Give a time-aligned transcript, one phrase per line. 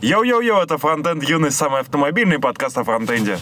[0.00, 3.38] Йоу-йоу-йоу, это Фронтенд Юность, самый автомобильный подкаст о фронтенде.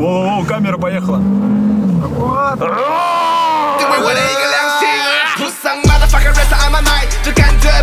[0.00, 1.22] О, камера поехала.
[3.78, 3.98] 定位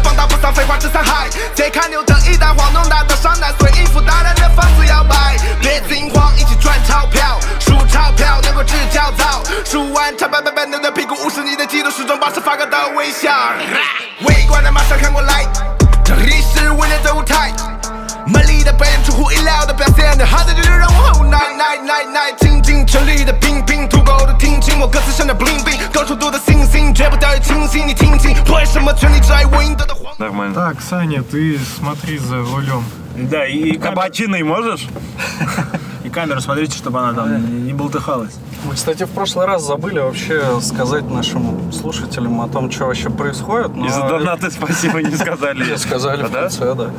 [0.06, 1.28] 放大不算废话只算嗨。
[1.56, 5.36] 解开牛灯一旦晃动大的伤难，随应付大胆的房子摇摆。
[5.60, 9.42] 别惊慌，一起赚钞票，数钞票能够治焦躁。
[9.66, 13.32] 数完长白白白扭的屁股，无视你的嫉妒，始终保持发哥的微笑。
[14.28, 15.44] 围观的马上看过来，
[16.04, 17.52] 这里是威廉的舞台。
[18.27, 27.87] 美丽的表演出乎意料的表现，好的就让我后奶奶奶奶，倾尽全力的拼拼，足够的听清我歌词像那 bling bling，高速度的信心，绝不掉以轻心。
[27.87, 30.15] 你听清，为什么全力只爱我赢得的黄？
[30.19, 30.55] Нормально.
[30.55, 32.85] Так, Саня, ты смотри за рулем.
[33.17, 34.87] Да, и, и, камера- Кабачиной можешь?
[36.16, 38.36] Камеру смотрите, чтобы она там не, не болтыхалась.
[38.64, 43.76] Мы, кстати, в прошлый раз забыли вообще сказать нашим слушателям о том, что вообще происходит.
[43.76, 45.76] но И за донаты спасибо не сказали.
[45.78, 46.42] сказали в Да?
[46.44, 46.90] конце, да.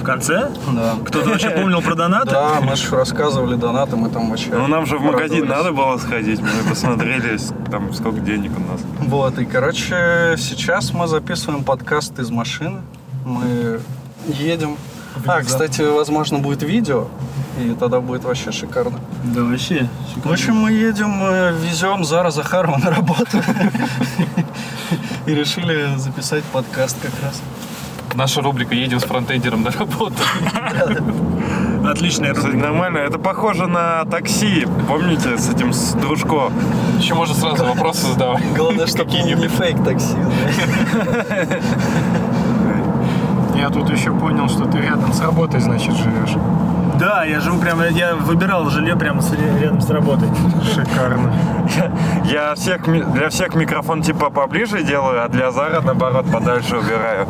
[0.00, 0.50] В конце?
[0.72, 0.94] Да.
[1.06, 2.30] Кто-то вообще помнил про донаты?
[2.30, 4.50] Да, мы же рассказывали донаты, мы там вообще...
[4.50, 7.38] Ну нам же в магазин надо было сходить, мы посмотрели,
[7.70, 8.80] там сколько денег у нас.
[9.00, 12.82] Вот, и, короче, сейчас мы записываем подкаст из машины.
[13.24, 13.80] Мы
[14.26, 14.76] едем.
[15.26, 17.08] А, кстати, возможно, будет видео,
[17.58, 18.98] и тогда будет вообще шикарно.
[19.24, 19.88] Да, вообще.
[20.24, 23.42] В общем, мы едем, э, везем Зара Захарова на работу.
[25.26, 27.42] И решили записать подкаст как раз.
[28.14, 30.14] Наша рубрика «Едем с фронтендером на работу».
[31.86, 32.56] Отличная рубрика.
[32.56, 36.50] нормально, это похоже на такси, помните, с этим с дружко.
[36.98, 38.42] Еще можно сразу вопросы задавать.
[38.54, 40.16] Главное, чтобы не фейк такси.
[43.56, 46.36] Я тут еще понял, что ты рядом с работой, значит, живешь.
[46.98, 50.28] Да, я живу прямо, я выбирал жилье прямо с- рядом с работой.
[50.74, 51.32] Шикарно.
[52.24, 57.26] Я всех, для всех микрофон типа поближе делаю, а для Зара, наоборот, подальше убираю.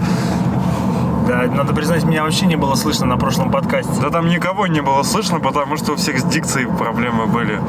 [1.27, 3.92] Да, надо признать, меня вообще не было слышно на прошлом подкасте.
[4.00, 7.60] Да там никого не было слышно, потому что у всех с дикцией проблемы были.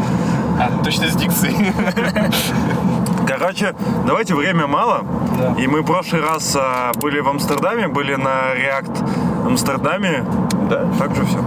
[0.60, 1.74] А, точно с дикцией.
[3.38, 3.76] Короче,
[4.06, 5.06] давайте время мало.
[5.38, 5.62] Да.
[5.62, 10.26] И мы в прошлый раз а, были в Амстердаме, были на React Амстердаме.
[10.68, 11.44] Да, так же все.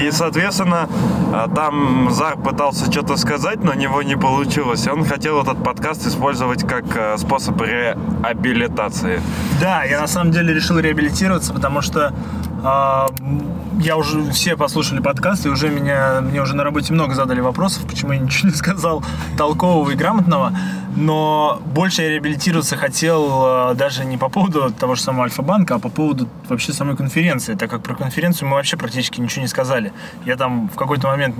[0.00, 0.88] И, соответственно,
[1.32, 4.86] а, там Зар пытался что-то сказать, но у него не получилось.
[4.86, 9.20] И он хотел этот подкаст использовать как а, способ реабилитации.
[9.60, 12.14] Да, я на самом деле решил реабилитироваться, потому что
[12.64, 17.86] я уже все послушали подкаст, и уже меня, мне уже на работе много задали вопросов,
[17.86, 19.04] почему я ничего не сказал
[19.36, 20.56] толкового и грамотного.
[20.96, 25.78] Но больше я реабилитироваться хотел а, даже не по поводу того же самого Альфа-банка, а
[25.78, 29.92] по поводу вообще самой конференции, так как про конференцию мы вообще практически ничего не сказали.
[30.24, 31.34] Я там в какой-то момент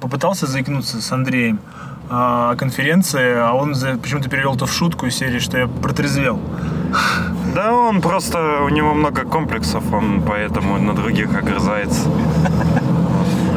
[0.00, 5.38] попытался заикнуться с Андреем а, конференции, а он почему-то перевел это в шутку из серии,
[5.38, 6.40] что я протрезвел.
[7.54, 12.08] Да, он просто, у него много комплексов, он поэтому на других огрызается.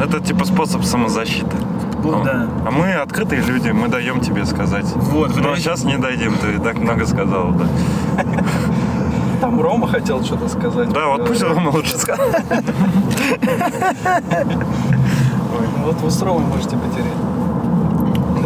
[0.02, 1.56] Это типа способ самозащиты.
[2.02, 2.48] Ну, да.
[2.66, 4.84] А мы открытые люди, мы даем тебе сказать.
[4.94, 7.66] Вот, Но даете- сейчас не дадим, ты так много сказал, да.
[9.40, 10.90] Там Рома хотел что-то сказать.
[10.90, 12.42] Да, вот пусть Рома лучше скажет.
[15.76, 17.12] Ну вот вы с Ромой можете потерять.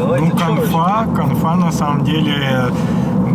[0.08, 2.70] Давайте, Ну, конфа, конфа на самом деле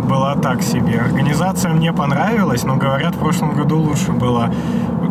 [0.08, 0.98] была так себе.
[1.00, 4.50] Организация мне понравилась, но говорят, в прошлом году лучше была.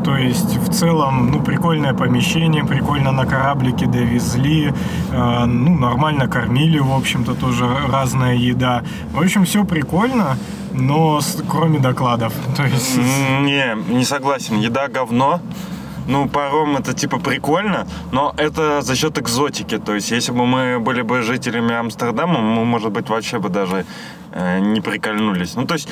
[0.03, 4.74] То есть, в целом, ну, прикольное помещение, прикольно на кораблике довезли,
[5.12, 8.81] э, ну, нормально кормили, в общем-то, тоже разная еда.
[9.13, 10.35] В общем, все прикольно,
[10.74, 12.34] но с- кроме докладов.
[12.57, 12.97] То есть,
[13.41, 14.59] Не, не согласен.
[14.59, 15.40] Еда говно.
[16.08, 19.78] Ну, паром это типа прикольно, но это за счет экзотики.
[19.78, 23.86] То есть, если бы мы были бы жителями Амстердама, мы, может быть, вообще бы даже
[24.31, 25.56] э, не прикольнулись.
[25.56, 25.88] Ну, то есть,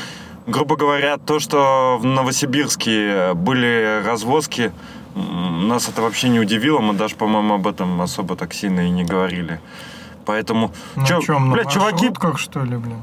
[0.48, 4.72] грубо говоря, то, что в Новосибирске были развозки,
[5.16, 6.80] нас это вообще не удивило.
[6.80, 9.60] Мы даже, по-моему, об этом особо так сильно и не говорили.
[10.26, 13.02] Поэтому, на чё, чем, на блядь, чуваки, маршрутках, что ли, блин?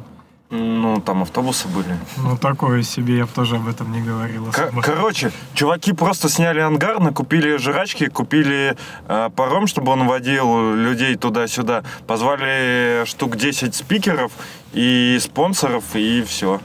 [0.50, 1.96] Ну, там автобусы были.
[2.16, 4.46] Ну, такое себе, я бы тоже об этом не говорил.
[4.46, 4.82] Ко- особо.
[4.82, 8.76] Короче, чуваки просто сняли ангар, накупили жрачки, купили
[9.08, 11.82] э, паром, чтобы он водил людей туда-сюда.
[12.06, 14.32] Позвали штук 10 спикеров
[14.72, 16.60] и спонсоров, и все.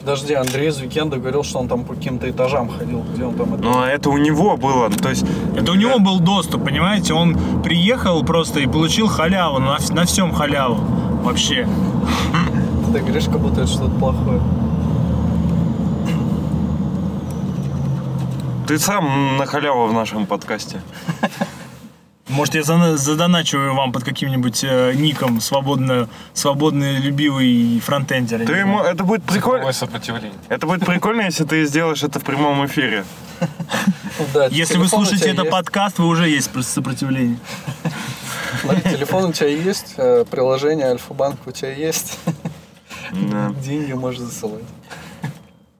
[0.00, 3.02] Подожди, Андрей из Викенда говорил, что он там по каким-то этажам ходил.
[3.14, 3.62] Где он там это?
[3.62, 4.90] Но это у него было.
[4.90, 5.24] То есть,
[5.56, 7.14] Это у него был доступ, понимаете?
[7.14, 10.74] Он приехал просто и получил халяву, на, на всем халяву.
[11.22, 11.66] Вообще.
[12.94, 14.40] Ты говоришь, как будто это что-то плохое.
[18.68, 20.80] ты сам на халяву в нашем подкасте.
[22.28, 28.46] Может, я задоначиваю вам под каким-нибудь э, ником свободно, свободный любивый фронтендер.
[28.46, 29.72] Ты ему, это будет прикольно.
[29.72, 30.38] Сопротивление.
[30.48, 33.04] Это будет прикольно, если ты сделаешь это в прямом эфире.
[34.32, 35.50] Да, Если вы слушаете это есть?
[35.50, 37.36] подкаст, вы уже есть просто сопротивление.
[38.84, 42.18] Телефон у тебя есть, э, приложение Альфа-банк у тебя есть.
[43.30, 43.52] Да.
[43.62, 44.64] Деньги можешь засылать.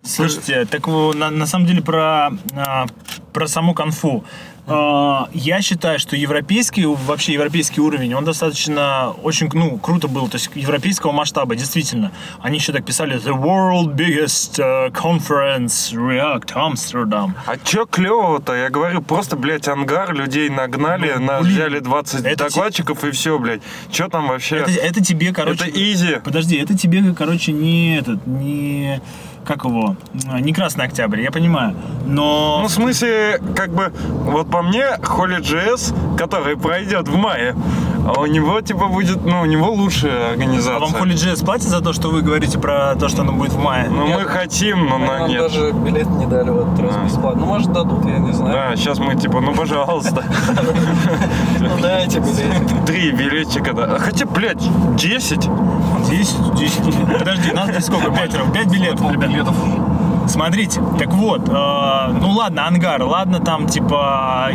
[0.02, 2.86] Слушайте, так вот, на, на самом деле про, а,
[3.32, 4.24] про саму конфу.
[4.66, 10.36] А, Я считаю, что европейский, вообще европейский уровень, он достаточно очень, ну, круто был, то
[10.36, 12.12] есть европейского масштаба, действительно.
[12.40, 17.32] Они еще так писали The World Biggest uh, Conference React Amsterdam.
[17.46, 18.54] А чё клевого-то?
[18.54, 23.38] Я говорю, просто, блядь, ангар, людей нагнали, на, блин, взяли 20 это докладчиков и все,
[23.38, 23.60] блядь.
[23.90, 24.56] Чё там вообще?
[24.56, 25.66] Это, это тебе, короче...
[25.66, 26.20] Это изи.
[26.24, 29.00] Подожди, это тебе, короче, не этот, не...
[29.46, 29.96] Как его?
[30.30, 31.74] А, Не Красный Октябрь, я понимаю.
[32.06, 32.58] Но...
[32.62, 33.92] Ну, в смысле, как бы,
[34.24, 37.54] вот по мне, Holy.js, который пройдет в мае,
[38.06, 40.78] а у него, типа, будет, ну, у него лучшая А организация.
[40.78, 43.88] вам Holy.js платит за то, что вы говорите про то, что оно будет в мае?
[43.88, 44.26] Ну, мы Нет.
[44.28, 45.40] хотим, но на Нам нет.
[45.40, 47.04] даже билет не дали в этот раз А.
[47.04, 47.40] бесплатно.
[47.40, 48.52] Ну, может, дадут, я не знаю.
[48.52, 50.22] Да, сейчас мы, типа, ну, пожалуйста.
[51.60, 52.84] Ну, дайте билет.
[52.86, 53.98] Три билетчика, да.
[53.98, 54.62] Хотя, блядь,
[54.96, 55.48] 10.
[56.10, 57.18] 10, 10.
[57.18, 58.10] Подожди, нас здесь сколько?
[58.10, 59.30] 5, 5 билетов, ребят.
[60.26, 64.50] Смотрите, так вот, э, ну ладно, ангар, ладно, там типа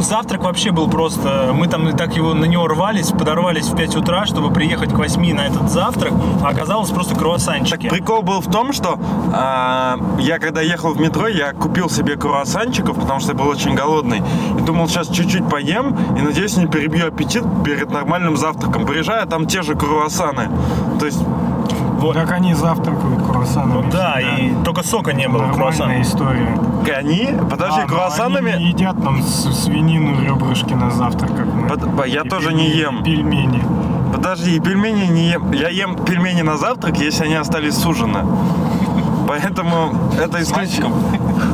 [0.00, 3.96] завтрак вообще был просто, мы там и так его на него рвались, подорвались в 5
[3.96, 6.12] утра, чтобы приехать к 8 на этот завтрак,
[6.42, 7.88] а оказалось просто круассанчики.
[7.88, 8.98] Прикол был в том, что
[9.32, 13.74] а, я когда ехал в метро, я купил себе круассанчиков, потому что я был очень
[13.74, 14.22] голодный.
[14.58, 18.86] И думал, сейчас чуть-чуть поем, и надеюсь, не перебью аппетит перед нормальным завтраком.
[18.86, 20.48] Приезжаю, а там те же круассаны.
[20.98, 21.20] То есть,
[22.14, 23.90] Так они завтракают круассанами.
[23.90, 24.36] Да, всегда.
[24.38, 25.46] и только сока не было.
[25.46, 26.58] Нормальная история.
[26.96, 28.52] они, подожди, А, круассанами...
[28.52, 31.68] Они не едят там свинину, ребрышки на завтрак, как мы.
[31.68, 33.02] Под- я И тоже не ем.
[33.02, 33.62] Пельмени.
[34.12, 35.52] Подожди, и пельмени не ем.
[35.52, 38.26] Я ем пельмени на завтрак, если они остались с ужина.
[39.28, 40.90] Поэтому это исключительно...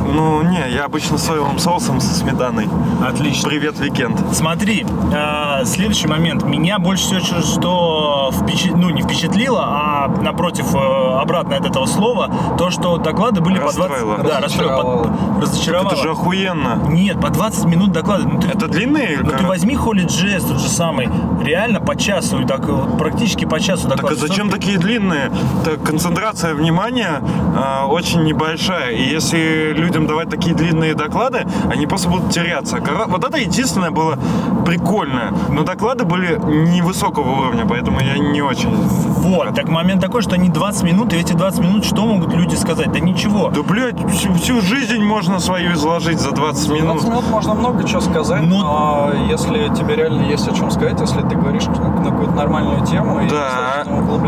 [0.07, 2.69] Ну, не, я обычно соевым соусом со сметаной.
[3.05, 3.49] Отлично.
[3.49, 4.17] Привет, викенд.
[4.33, 6.43] Смотри, э, следующий момент.
[6.43, 12.29] Меня больше всего что- впечат- ну, не впечатлило, а напротив, э, обратно от этого слова,
[12.57, 13.79] то, что доклады были по 20...
[13.79, 14.17] Расстроило.
[14.23, 14.81] Да, расстроило.
[15.03, 15.87] По- разочаровало.
[15.93, 16.79] Это же охуенно.
[16.89, 18.27] Нет, по 20 минут доклады.
[18.27, 19.19] Ну, ты, Это длинные?
[19.21, 21.09] ну, ты возьми HolyJS, тот же самый,
[21.43, 24.13] реально по часу, так, вот практически по часу Так доклад.
[24.13, 25.31] а зачем такие длинные?
[25.65, 27.21] Так концентрация внимания
[27.55, 28.91] а, очень небольшая.
[28.91, 32.77] И если людям давать такие длинные доклады, они просто будут теряться.
[33.07, 34.17] Вот это единственное было
[34.65, 35.33] прикольное.
[35.49, 38.69] Но доклады были невысокого уровня, поэтому я не очень...
[38.75, 42.55] Вот, так момент такой, что они 20 минут, и эти 20 минут что могут люди
[42.55, 42.91] сказать?
[42.91, 43.49] Да ничего.
[43.49, 46.91] Да, блядь, всю, всю жизнь можно свою изложить за 20 минут.
[47.01, 50.99] 20 минут можно много чего сказать, Ну- но если тебе реально есть о чем сказать,
[51.01, 53.83] если ты говоришь на какую-то нормальную тему и Да,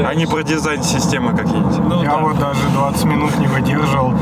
[0.08, 1.78] а не про дизайн системы какие-нибудь.
[1.88, 2.18] Ну, Я да.
[2.18, 4.14] вот даже 20 минут не выдержал,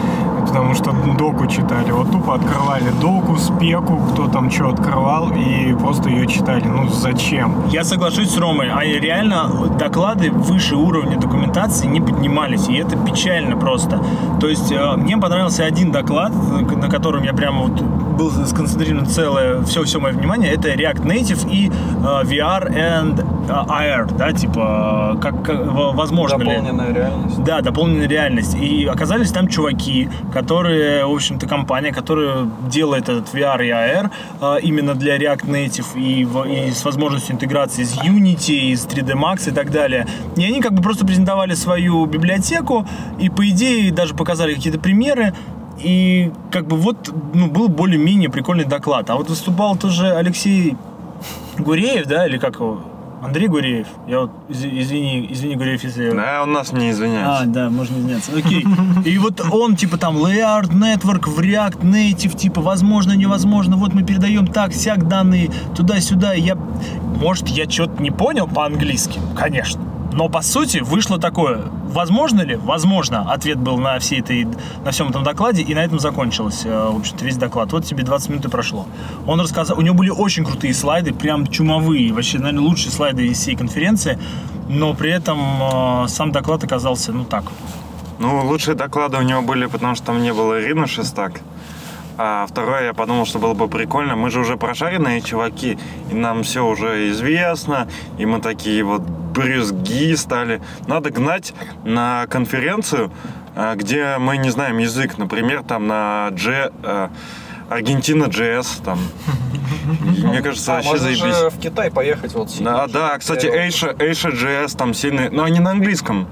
[0.46, 0.92] потому что
[1.38, 1.92] доку читали.
[1.92, 6.66] Вот тупо открывали доку, спеку, кто там что открывал, и просто ее читали.
[6.66, 7.54] Ну зачем?
[7.70, 9.50] Я соглашусь с Ромой, а реально
[9.80, 14.00] доклады выше уровня документации не поднимались, и это печально просто.
[14.40, 16.32] То есть э, мне понравился один доклад,
[16.76, 17.82] на котором я прямо вот
[18.18, 21.72] был сконцентрирован целое, все, все мое внимание, это React Native и э,
[22.24, 26.50] VR and э, AR, да, типа, как, как, возможно ли.
[26.50, 27.44] Дополненная реальность.
[27.44, 28.56] Да, дополненная реальность.
[28.56, 34.10] И оказались там чуваки, которые, в общем-то, компания, которая делает этот VR и AR
[34.42, 39.50] э, именно для React Native и, и с возможностью интеграции с Unity, из 3D Max
[39.50, 40.08] и так далее.
[40.38, 42.88] И они как бы просто презентовали свою библиотеку
[43.20, 45.34] и, по идее, даже показали какие-то примеры.
[45.84, 49.10] И как бы вот ну, был более-менее прикольный доклад.
[49.10, 50.76] А вот выступал тоже Алексей
[51.58, 52.82] Гуреев, да, или как его?
[53.22, 53.88] Андрей Гуреев.
[54.08, 56.06] Я вот, из- извини, извини, Гуреев, если...
[56.06, 57.46] я- Да, он нас не а, извиняется.
[57.48, 58.32] да, можно извиняться.
[58.38, 58.66] Окей.
[59.06, 64.04] И вот он, типа, там, Layered Network в React Native, типа, возможно, невозможно, вот мы
[64.04, 66.34] передаем так, сяк данные туда-сюда.
[66.34, 66.56] Я,
[67.20, 69.20] может, я что-то не понял по-английски?
[69.36, 69.82] Конечно.
[70.18, 71.62] Но, по сути, вышло такое.
[71.90, 72.56] Возможно ли?
[72.56, 73.32] Возможно.
[73.32, 74.48] Ответ был на, всей этой,
[74.84, 77.72] на всем этом докладе, и на этом закончилось, э, в общем-то, весь доклад.
[77.72, 78.88] Вот тебе 20 минут и прошло.
[79.28, 83.38] Он рассказал, у него были очень крутые слайды, прям чумовые, вообще, наверное, лучшие слайды из
[83.38, 84.18] всей конференции,
[84.68, 87.44] но при этом э, сам доклад оказался, ну, так,
[88.18, 91.42] Ну, лучшие доклады у него были, потому что там не было Ирины Шестак.
[92.18, 94.16] А второе, я подумал, что было бы прикольно.
[94.16, 95.78] Мы же уже прошаренные чуваки,
[96.10, 99.04] и нам все уже известно, и мы такие вот
[99.42, 100.62] брюзги стали.
[100.88, 101.54] Надо гнать
[101.84, 103.12] на конференцию,
[103.56, 105.18] а, где мы не знаем язык.
[105.18, 106.72] Например, там на G...
[106.84, 107.08] э,
[107.70, 108.98] Аргентина JS там.
[110.24, 111.54] Мне кажется, А, вообще можно же заебись.
[111.54, 115.60] в Китай поехать вот Да, да, кстати, я- Asia, Asia JS там сильные, но они
[115.60, 116.28] на английском.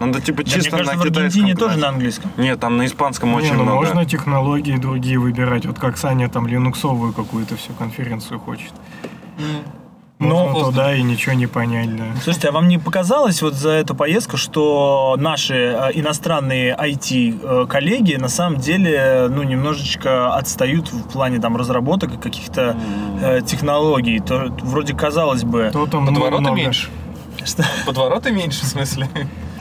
[0.00, 1.22] Надо типа Да, чисто мне кажется, на в китайском.
[1.42, 2.30] Аргентине тоже на английском.
[2.38, 3.76] Нет, там на испанском Не, очень ну много.
[3.76, 5.66] можно технологии другие выбирать.
[5.66, 8.72] Вот как Саня там линуксовую какую-то всю конференцию хочет.
[10.20, 12.04] Ну, туда и ничего не понять, да.
[12.22, 18.28] Слушайте, а вам не показалось вот за эту поездку, что наши э, иностранные IT-коллеги на
[18.28, 22.76] самом деле, ну, немножечко отстают в плане там разработок и каких-то
[23.22, 24.20] э, технологий?
[24.20, 25.70] То, вроде казалось бы...
[25.72, 26.90] То-то мы Подвороты много- меньше.
[27.44, 27.64] Что?
[27.86, 29.08] Подвороты меньше, в смысле?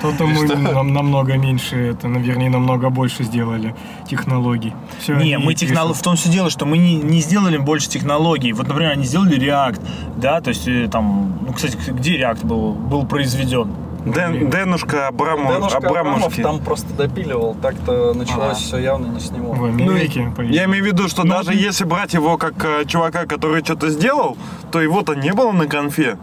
[0.02, 3.76] То-то мы нам- намного меньше, это, ну, вернее, намного больше сделали
[4.10, 4.74] технологий.
[5.00, 5.96] Всё Не, мы технолог...
[5.96, 8.54] в том все дело, что мы не, не сделали больше технологий.
[8.54, 9.82] Вот, например, они сделали React,
[10.18, 13.70] да, то есть э, там, ну, кстати, где React был, был произведен?
[14.06, 19.52] Дэн, Дэнушка Абрамов, Дэнушка Абрамов там просто допиливал, так-то началось все явно не с него.
[19.54, 22.86] В Америке, по Я имею в виду, что Ну, даже если брать его как э,
[22.86, 24.38] чувака, который что-то сделал,
[24.72, 26.18] то его-то не было на конфе.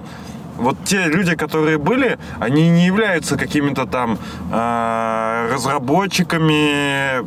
[0.58, 4.18] Вот те люди, которые были, они не являются какими-то там
[4.52, 7.24] э, разработчиками.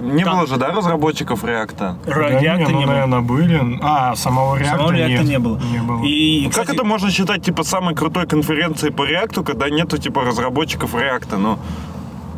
[0.00, 1.96] Не Там- было же, да, разработчиков реакта?
[2.06, 2.92] Ра- Да не, ну, не было.
[2.92, 3.78] наверное, были.
[3.82, 5.24] А, самого реакта Самого React нет.
[5.24, 5.58] не было.
[5.72, 6.04] Не было.
[6.04, 9.98] И, Ну, как кстати, это можно считать, типа, самой крутой конференцией по реакту, когда нету,
[9.98, 11.36] типа, разработчиков реакта?
[11.36, 11.58] Ну,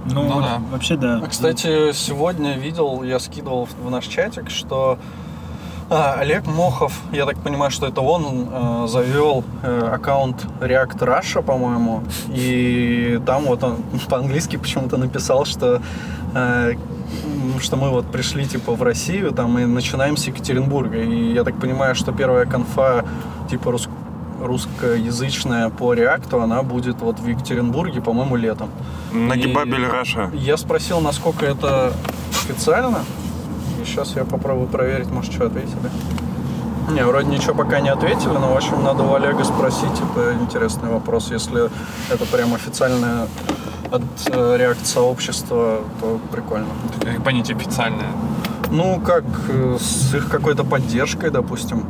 [0.07, 0.61] Ну, Ну вот, да.
[0.73, 1.21] вообще да.
[1.23, 4.99] А, Кстати, сегодня видел, я скидывал в наш чатик, что
[5.91, 11.43] а, Олег Мохов, я так понимаю, что это он э, завел э, аккаунт React Russia,
[11.43, 13.77] по-моему, и там вот он
[14.09, 15.83] по-английски почему-то написал, что
[16.35, 16.75] э,
[17.61, 21.59] что мы вот пришли типа в Россию, там и начинаем с Екатеринбурга, и я так
[21.59, 23.05] понимаю, что первая конфа
[23.51, 23.89] типа рус-
[24.41, 28.71] русскоязычная по React, она будет вот в Екатеринбурге, по-моему, летом.
[29.13, 30.31] на И- Гибабель Раша.
[30.35, 31.93] Я спросил, насколько это
[32.45, 33.01] официально.
[33.81, 35.91] И сейчас я попробую проверить, может, что ответили.
[36.91, 39.93] Не, вроде ничего пока не ответили, но, в общем, надо у Олега спросить.
[40.13, 41.31] Это интересный вопрос.
[41.31, 41.71] Если
[42.11, 43.29] это прям официальное
[43.91, 46.67] от э, реакт сообщества, то прикольно.
[47.01, 48.11] Как понятие официальное.
[48.71, 51.85] Ну, как э, с их какой-то поддержкой, допустим.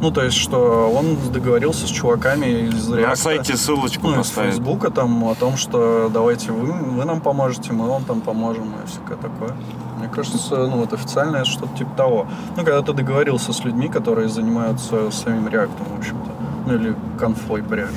[0.00, 3.16] Ну, то есть, что он договорился с чуваками из На React.
[3.16, 4.54] сайте ссылочку ну, поставить.
[4.54, 8.86] Фейсбука там о том, что давайте вы, вы нам поможете, мы вам там поможем и
[8.86, 9.54] всякое такое.
[10.14, 12.26] Кажется, ну вот официально это что-то типа того.
[12.56, 16.30] Ну, когда ты договорился с людьми, которые занимаются самим реактом, в общем-то.
[16.66, 17.96] Ну или конфой по реакту.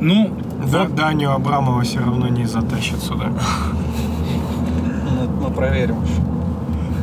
[0.00, 0.30] Ну,
[0.70, 3.26] Да, вот, Даню Абрамова все равно не затащат сюда.
[5.10, 6.20] Ну, это мы проверим еще.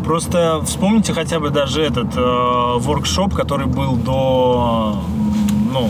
[0.05, 2.21] просто вспомните хотя бы даже этот э,
[2.79, 4.95] воркшоп, который был до,
[5.71, 5.89] ну,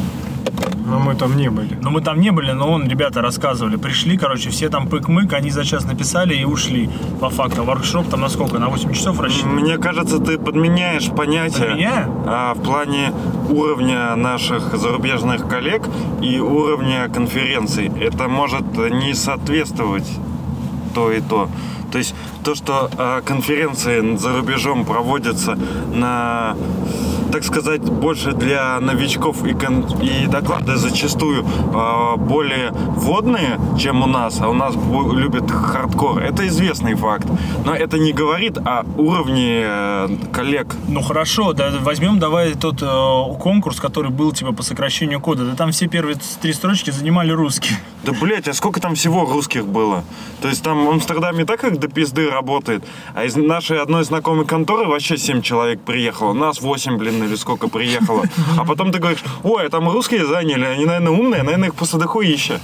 [0.92, 1.78] Но мы там не были.
[1.82, 5.50] ну мы там не были, но он, ребята рассказывали, пришли, короче, все там пык-мык, они
[5.50, 6.90] за час написали и ушли,
[7.22, 7.64] по факту.
[7.64, 8.60] Воркшоп там на сколько?
[8.60, 9.56] На 8 часов рассчитан?
[9.56, 12.14] Мне кажется, ты подменяешь понятие Подменяю?
[12.28, 13.14] а, в плане
[13.50, 15.82] уровня наших зарубежных коллег
[16.22, 17.90] и уровня конференций.
[17.98, 20.10] Это может не соответствовать
[20.94, 21.48] то и то.
[21.92, 25.58] То есть то, что а, конференции за рубежом проводятся
[25.94, 26.58] на,
[27.32, 34.08] так сказать, больше для новичков и, кон- и доклады зачастую а, более вводные, чем у
[34.08, 36.22] нас, а у нас любят хардкор.
[36.22, 37.28] Это известный факт.
[37.66, 40.76] Но это не говорит о уровне э, коллег.
[40.88, 45.46] Ну хорошо, да, возьмем давай тот э, конкурс, который был типа по сокращению кода.
[45.46, 47.78] Да там все первые три строчки занимали русские.
[48.04, 50.04] Да, блять, а сколько там всего русских было?
[50.42, 52.84] То есть там в Амстердаме так как до пизды работает,
[53.14, 56.34] а из нашей одной знакомой конторы вообще 7 человек приехало.
[56.34, 58.24] Нас 8, блин, или сколько приехало.
[58.58, 61.98] А потом ты говоришь, ой, а там русские заняли, они, наверное, умные, наверное, их просто
[61.98, 62.60] дохуища.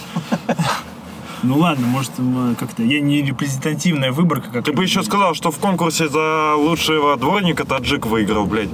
[1.43, 2.11] Ну ладно, может
[2.59, 7.15] как-то я не репрезентативная выборка как Ты бы еще сказал, что в конкурсе за лучшего
[7.15, 8.69] дворника таджик выиграл, блядь.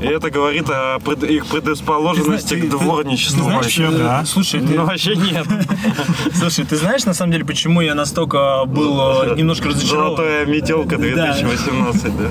[0.00, 3.38] И это говорит о пред- их предрасположенности Ты к ты- дворничеству.
[3.38, 4.24] ты знаешь, вообще, э, да.
[4.24, 5.44] Слушай, ты- Ну, вообще нет.
[6.32, 10.16] слушай, ты знаешь на самом деле, почему я настолько был э, немножко разочарован?
[10.16, 11.02] Золотая метелка Да.
[11.02, 12.30] 2018, да.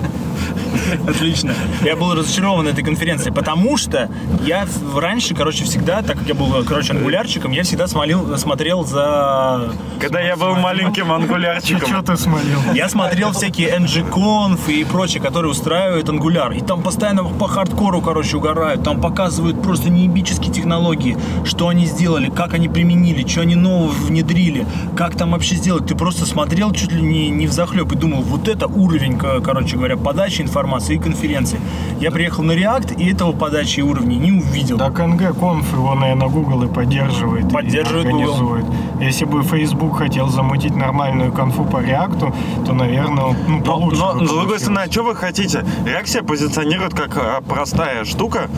[1.07, 1.53] Отлично.
[1.83, 4.09] Я был разочарован этой конференцией, потому что
[4.45, 9.73] я раньше, короче, всегда, так как я был, короче, ангулярчиком, я всегда смотрел, смотрел за...
[9.99, 11.89] Когда я был маленьким ангулярчиком.
[11.89, 12.59] Что ты смотрел?
[12.73, 16.51] Я смотрел всякие NG-конф и прочее, которые устраивают ангуляр.
[16.53, 18.83] И там постоянно по хардкору, короче, угорают.
[18.83, 24.65] Там показывают просто неебические технологии, что они сделали, как они применили, что они нового внедрили,
[24.95, 25.85] как там вообще сделать.
[25.87, 29.39] Ты просто смотрел чуть ли не, не в захлеб и думал, вот это уровень, ко-
[29.41, 31.59] короче говоря, подачи подачи информации и конференции.
[31.99, 34.77] Я приехал на React, и этого подачи уровней не увидел.
[34.77, 37.45] Так НГ Конф его, наверное, Google и поддерживает.
[37.45, 38.65] и Поддерживает организует.
[39.01, 42.33] Если бы Facebook хотел замутить нормальную конфу по реакту,
[42.65, 43.99] то, наверное, ну, Но, получше.
[43.99, 45.65] но, бы с другой стороны, а что вы хотите?
[45.85, 48.49] Реакция позиционирует как а, простая штука.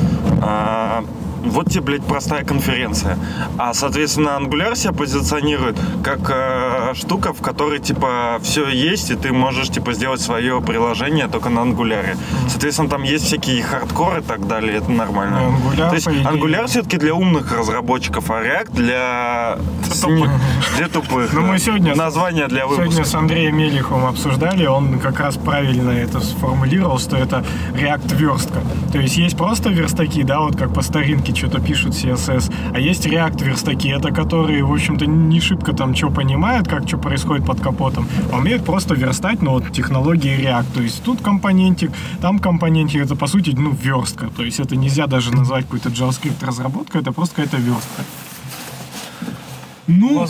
[0.41, 1.03] а,
[1.43, 3.17] вот тебе, блядь, простая конференция.
[3.57, 9.31] А, соответственно, Angular себя позиционирует как э, штука, в которой, типа, все есть, и ты
[9.31, 12.17] можешь, типа, сделать свое приложение только на Angular.
[12.48, 15.41] Соответственно, там есть всякие хардкоры и так далее, это нормально.
[15.41, 19.57] Ну, Angular, То есть Angular все-таки для умных разработчиков, а React для...
[20.01, 20.31] Тупых.
[20.77, 21.33] Для тупых.
[21.33, 21.48] Ну, да.
[21.48, 22.91] мы сегодня- Название для выпуска.
[22.91, 27.43] Сегодня с Андреем Мелиховым обсуждали, он как раз правильно это сформулировал, что это
[27.74, 28.62] React верстка.
[28.91, 33.05] То есть есть просто верстаки, да, вот как по старинке что-то пишут CSS, а есть
[33.05, 37.61] React верстаки, это которые, в общем-то, не шибко там что понимают, как что происходит под
[37.61, 40.65] капотом, а умеют просто верстать, ну вот технологии React.
[40.73, 44.29] То есть тут компонентик, там компонентик, это по сути, ну, верстка.
[44.35, 48.03] То есть это нельзя даже назвать какой-то JavaScript разработкой, это просто какая-то верстка.
[49.88, 50.25] Ну,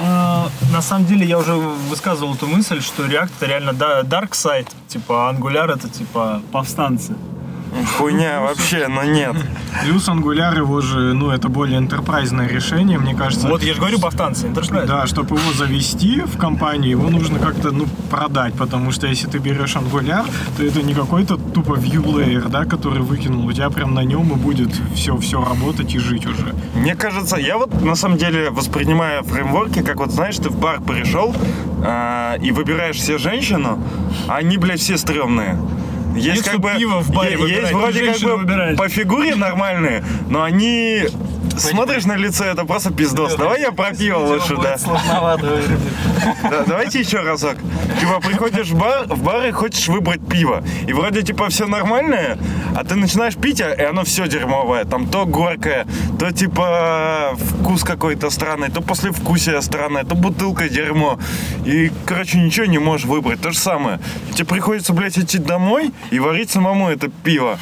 [0.00, 1.54] э, на самом деле я уже
[1.90, 7.14] высказывал эту мысль, что React это реально dark side, типа Angular это типа повстанцы.
[7.96, 9.36] Хуйня вообще, но нет.
[9.82, 13.48] Плюс Angular его же, ну, это более энтерпрайзное решение, мне кажется.
[13.48, 14.86] Вот я же говорю повстанцы, Enterprise.
[14.86, 19.38] Да, чтобы его завести в компанию, его нужно как-то, ну, продать, потому что если ты
[19.38, 23.94] берешь Angular, то это не какой-то тупо view layer, да, который выкинул, у тебя прям
[23.94, 26.54] на нем и будет все, все работать и жить уже.
[26.74, 30.80] Мне кажется, я вот на самом деле воспринимаю фреймворки, как вот, знаешь, ты в бар
[30.80, 31.34] пришел
[31.84, 33.78] а, и выбираешь все женщину,
[34.28, 35.58] а они, блядь, все стрёмные.
[36.14, 38.78] Есть как бы пиво в баре выбирать, есть вроде как бы выбираешь.
[38.78, 41.04] по фигуре нормальные, но они
[41.60, 43.34] смотришь на лицо, это просто пиздос.
[43.36, 44.76] Давай я про пиво лучше, да.
[46.66, 47.56] Давайте еще разок.
[48.00, 50.62] Типа приходишь в бар, в бар и хочешь выбрать пиво.
[50.86, 52.38] И вроде типа все нормальное,
[52.76, 54.84] а ты начинаешь пить, а- и оно все дерьмовое.
[54.84, 55.86] Там то горькое,
[56.18, 61.18] то типа вкус какой-то странный, то послевкусие странное, то бутылка дерьмо.
[61.64, 63.40] И, короче, ничего не можешь выбрать.
[63.40, 64.00] То же самое.
[64.34, 67.58] Тебе приходится, блядь, идти домой и варить самому это пиво.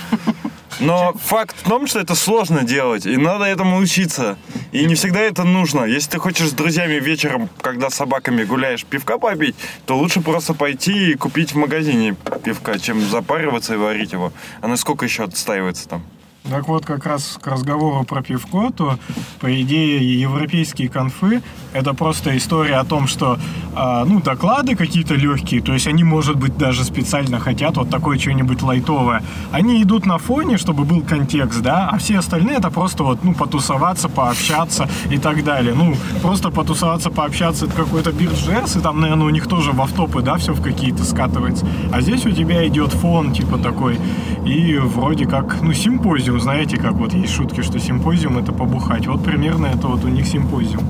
[0.80, 4.38] Но факт в том, что это сложно делать, и надо этому учиться.
[4.70, 5.84] И не всегда это нужно.
[5.84, 9.56] Если ты хочешь с друзьями вечером, когда с собаками гуляешь, пивка попить,
[9.86, 14.32] то лучше просто пойти и купить в магазине пивка, чем запариваться и варить его.
[14.60, 16.02] А на сколько еще отстаивается там?
[16.50, 18.98] Так вот, как раз к разговору про пивко, то,
[19.38, 21.42] по идее, европейские конфы—
[21.74, 23.38] это просто история о том, что,
[23.74, 28.18] а, ну, доклады какие-то легкие, то есть они, может быть, даже специально хотят вот такое
[28.18, 29.22] что-нибудь лайтовое.
[29.52, 33.34] Они идут на фоне, чтобы был контекст, да, а все остальные— это просто вот, ну,
[33.34, 35.74] потусоваться, пообщаться и так далее.
[35.74, 40.22] Ну, просто потусоваться, пообщаться— это какой-то биржес, и там, наверное, у них тоже в автопы,
[40.22, 41.66] да, все в какие-то скатывается.
[41.92, 44.00] А здесь у тебя идет фон, типа, такой,
[44.46, 49.06] и вроде как, ну, симпозиум, знаете, как вот есть шутки, что симпозиум это побухать.
[49.06, 50.82] Вот примерно это вот у них симпозиум.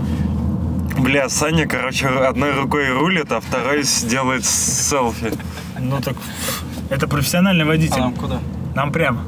[0.98, 5.32] Бля, Саня, короче, одной рукой рулит, а второй делает селфи.
[5.80, 6.16] Ну так,
[6.90, 8.00] это профессиональный А водитель.
[8.00, 8.40] нам куда?
[8.74, 9.20] Нам прямо.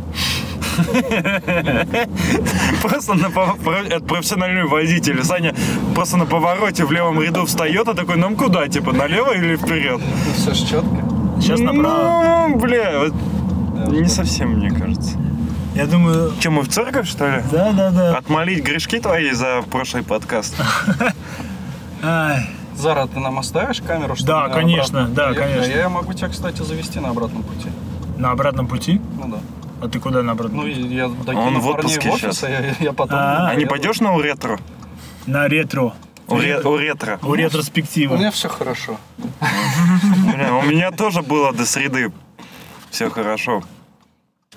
[2.83, 3.27] Просто на
[3.87, 5.23] это профессиональный водитель.
[5.25, 5.55] Саня
[5.95, 10.01] просто на повороте в левом ряду встает, а такой, нам куда, типа, налево или вперед?
[10.01, 11.05] Ну, все ж четко.
[11.41, 12.49] Сейчас направо.
[12.49, 13.15] Ну, бля, вот
[13.93, 15.19] не совсем, мне кажется.
[15.75, 17.43] Я думаю, Че, мы в церковь, что ли?
[17.51, 18.17] да, да, да.
[18.19, 20.55] Отмолить грешки твои за прошлый подкаст?
[22.03, 24.17] Ай, Зара, ты нам оставишь камеру?
[24.17, 25.71] чтобы Да, конечно, обратно да, конечно.
[25.73, 27.69] Я могу тебя, кстати, завести на обратном пути.
[28.17, 29.01] на обратном пути?
[29.23, 29.39] Ну да.
[29.83, 32.51] А ты куда на обратном Ну, я Он докину в парней отпуске в офис, а
[32.51, 33.19] я, я потом...
[33.19, 34.59] А, А не пойдешь на уретро?
[35.27, 35.95] На ретро.
[36.27, 37.19] У, ре- у ретро.
[37.23, 38.17] У ретроспективы.
[38.17, 38.97] У меня все хорошо.
[39.41, 42.13] У меня тоже было до среды.
[42.91, 43.63] Все хорошо.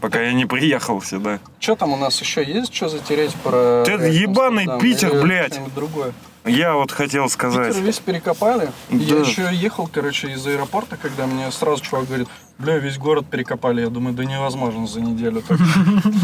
[0.04, 1.40] Пока я не приехал сюда.
[1.62, 2.76] Что там у нас еще есть?
[2.76, 3.86] Что затереть про...
[3.86, 4.82] Ты ебаный Amsterdam?
[4.82, 5.62] Питер, блядь.
[5.74, 6.12] другое?
[6.44, 7.70] Я вот хотел сказать.
[7.70, 8.70] Питер весь перекопали.
[8.90, 9.22] Я Да.
[9.22, 13.80] еще ехал, короче, из аэропорта, когда мне сразу чувак говорит, бля, весь город перекопали.
[13.80, 15.42] Я думаю, да невозможно за неделю.
[15.42, 15.58] так».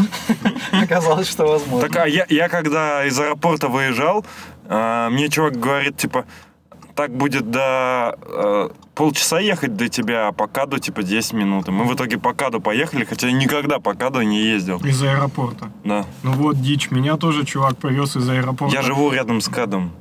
[0.72, 1.88] Оказалось, что возможно.
[1.88, 4.26] Так, а я, я когда из аэропорта выезжал,
[4.68, 6.26] а, мне чувак говорит, типа,
[6.94, 11.68] так будет до э, полчаса ехать до тебя, а по каду, типа, 10 минут.
[11.68, 14.78] И мы в итоге по каду поехали, хотя я никогда по каду не ездил.
[14.78, 15.70] Из аэропорта.
[15.84, 16.06] Да.
[16.22, 18.74] Ну вот дичь, меня тоже чувак повез из аэропорта.
[18.74, 19.92] Я живу рядом с кадом.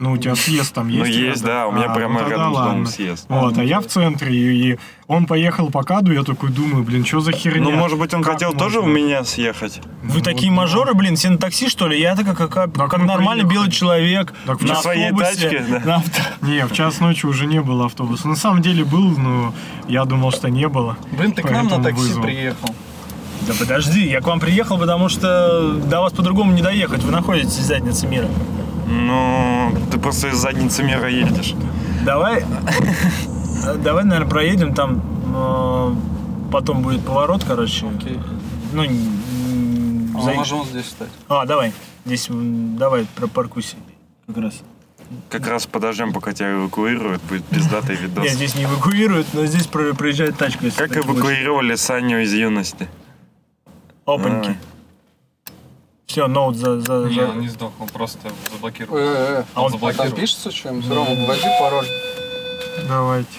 [0.00, 1.00] Ну, у тебя съезд там есть?
[1.02, 3.26] Ну, есть, да, у меня А, прямо ну, рядом с домом съезд.
[3.28, 7.20] Вот, а я в центре, и, он поехал по каду, я такой думаю, блин, что
[7.20, 7.64] за херня?
[7.64, 9.82] Ну, может быть, он хотел тоже у меня съехать.
[10.02, 12.00] Вы такие мажоры, блин, все на такси, что ли?
[12.00, 14.32] Я так как, нормальный белый человек.
[14.46, 15.80] Так на своей автобусе, тачке, да.
[15.84, 18.26] на авто- Не, в час ночи уже не было автобуса.
[18.26, 19.52] На самом деле был, но
[19.86, 20.96] я думал, что не было.
[21.12, 22.74] Блин, ты к нам на такси приехал.
[23.46, 27.02] Да подожди, я к вам приехал, потому что до вас по-другому не доехать.
[27.02, 28.28] Вы находитесь в заднице мира.
[28.90, 31.54] Ну, ты просто из задницы мира едешь.
[32.04, 32.44] Давай,
[33.78, 35.00] давай, наверное, проедем там.
[35.34, 35.94] э,
[36.50, 37.86] Потом будет поворот, короче.
[37.86, 38.18] Окей.
[38.72, 38.82] Ну,
[40.18, 41.08] А за- можем здесь стать.
[41.28, 41.72] А, давай.
[42.04, 43.76] Здесь давай пропаркуйся.
[44.26, 44.62] Как раз.
[45.28, 48.24] Как раз подождем, пока тебя эвакуируют, будет пиздатый видос.
[48.24, 50.70] Нет, здесь не эвакуируют, но здесь про- проезжает тачка.
[50.76, 52.88] Как эвакуировали Саню из юности?
[54.06, 54.56] Опаньки.
[56.10, 56.80] Все, ноут за...
[56.80, 58.98] за, Не, за- он не сдох, он просто заблокировал.
[58.98, 59.44] Э-э-э.
[59.54, 60.16] А он А там заблокировал.
[60.16, 60.90] пишется чем-нибудь?
[60.90, 61.86] Рома, вводи пароль.
[62.88, 63.38] Давайте.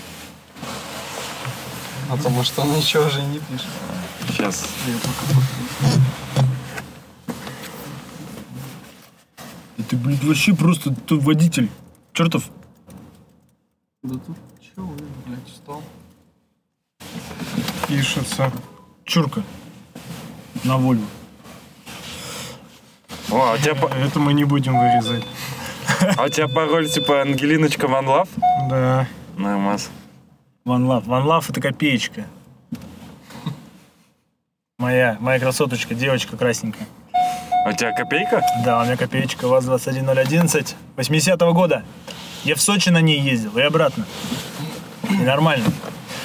[2.09, 3.67] А то, может, он ничего уже не пишет.
[4.29, 4.65] Сейчас.
[9.77, 11.69] Это, блин, вообще просто тут водитель.
[12.13, 12.45] Чертов.
[14.03, 14.93] Да тут чего,
[15.25, 15.83] блядь, встал?
[17.89, 18.49] Пишется.
[19.03, 19.43] Чурка.
[20.63, 21.03] На Вольво.
[23.31, 25.23] О, а у тебя, Это мы не будем вырезать.
[26.17, 28.27] а у тебя пароль типа Ангелиночка Ван Лав?
[28.69, 29.07] Да.
[29.37, 29.89] Нормас.
[30.65, 31.05] Ван Лав.
[31.05, 32.25] Ван Лав это копеечка.
[34.77, 36.87] Моя, моя красоточка, девочка красненькая.
[37.65, 38.43] А у тебя копейка?
[38.65, 41.83] Да, у меня копеечка ВАЗ-21011 80-го года.
[42.43, 44.05] Я в Сочи на ней ездил и обратно.
[45.07, 45.65] И нормально.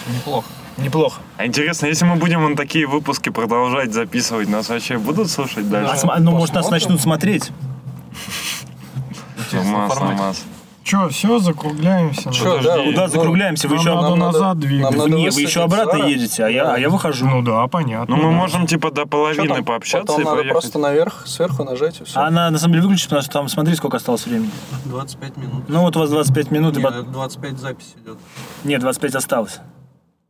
[0.09, 0.49] Неплохо.
[0.77, 1.21] Неплохо.
[1.39, 5.71] А интересно, если мы будем на такие выпуски продолжать записывать, нас вообще будут слушать А
[5.71, 5.97] дальше?
[5.97, 7.51] см- ну, может, нас начнут смотреть.
[9.51, 10.01] Формате.
[10.01, 10.45] нормас.
[10.85, 12.31] Че, все, закругляемся.
[12.31, 13.67] Чё, да, Куда ну, закругляемся?
[13.67, 14.97] Вы Нам еще надо назад двигаться.
[14.99, 17.27] нам надо Не, вы еще обратно едете, а я, а я выхожу.
[17.27, 18.15] Ну да, понятно.
[18.15, 18.37] Ну, мы да.
[18.37, 19.65] можем типа до половины там?
[19.65, 20.53] пообщаться Потом и надо поехать.
[20.53, 22.21] просто наверх, сверху нажать и все.
[22.21, 24.51] А она на самом деле выключится, потому что там смотри, сколько осталось времени.
[24.85, 25.65] 25 минут.
[25.69, 28.19] Ну вот у вас 25 минут, и Не, пот- 25 запись идет.
[28.63, 29.59] Нет, 25 осталось.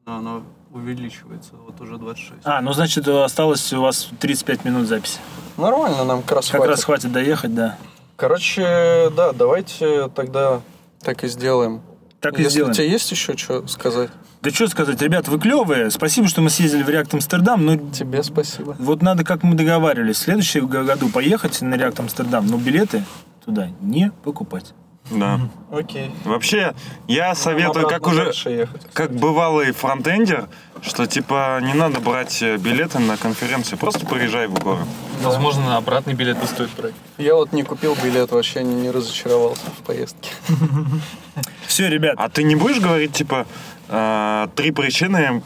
[0.09, 0.43] Она
[0.73, 2.31] увеличивается, вот уже 26.
[2.45, 5.19] А, ну значит, осталось у вас 35 минут записи.
[5.57, 6.71] Нормально, нам как раз Как хватит.
[6.71, 7.77] раз хватит доехать, да.
[8.15, 10.61] Короче, да, давайте тогда
[11.01, 11.83] так и сделаем.
[12.21, 12.71] Так и Если сделаем.
[12.71, 14.11] у тебя есть еще что сказать,
[14.43, 15.91] Да что сказать, ребят, вы клевые.
[15.91, 17.67] Спасибо, что мы съездили в Реакт Амстердам.
[17.67, 18.77] Но тебе спасибо.
[18.79, 23.05] вот надо, как мы договаривались, в следующем году поехать на Реакт Амстердам, но билеты
[23.45, 24.73] туда не покупать.
[25.11, 25.41] Да.
[25.71, 26.15] Окей.
[26.25, 26.75] Вообще,
[27.07, 28.83] я советую, как уже, ехать.
[28.93, 30.49] как бывалый фронтендер,
[30.83, 34.87] что типа не надо брать э, билеты на конференцию, просто приезжай в город.
[35.23, 36.95] Возможно, на обратный билет не стоит брать.
[37.19, 40.31] Я вот не купил билет, вообще не, не разочаровался в поездке.
[41.67, 43.47] Все, ребят, А ты не будешь говорить, типа,
[43.89, 45.43] э, три причины,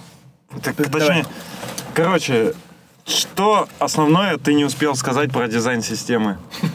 [0.63, 1.27] точнее,
[1.95, 2.55] короче,
[3.07, 6.39] что основное ты не успел сказать про дизайн системы?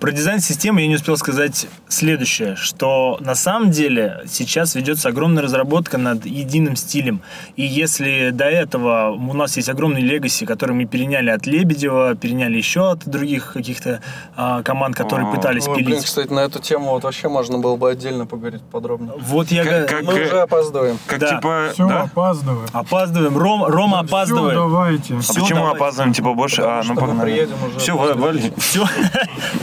[0.00, 5.42] Про дизайн системы я не успел сказать следующее, что на самом деле сейчас ведется огромная
[5.42, 7.20] разработка над единым стилем.
[7.56, 12.56] И если до этого у нас есть огромный легаси, который мы переняли от Лебедева, переняли
[12.56, 14.00] еще от других каких-то
[14.36, 16.04] а, команд, которые А, пытались Ой, блин, пилить.
[16.06, 19.12] кстати, на эту тему вот вообще можно было бы отдельно поговорить подробно.
[19.18, 20.98] Вот я Как- как- Мы уже опаздываем.
[21.06, 21.28] Как Да.
[21.36, 22.02] типа, Все, да?
[22.04, 22.68] опаздываем.
[22.72, 23.36] опаздываем.
[23.36, 24.54] Ром, Рома Всё, опаздывает.
[24.56, 25.14] давайте.
[25.16, 25.74] А Всё, почему давай.
[25.74, 26.56] опаздываем, типа, больше?
[26.62, 27.30] Потому А, ну мы погнали.
[27.32, 28.52] приедем уже Все, вали.
[28.56, 28.86] Все.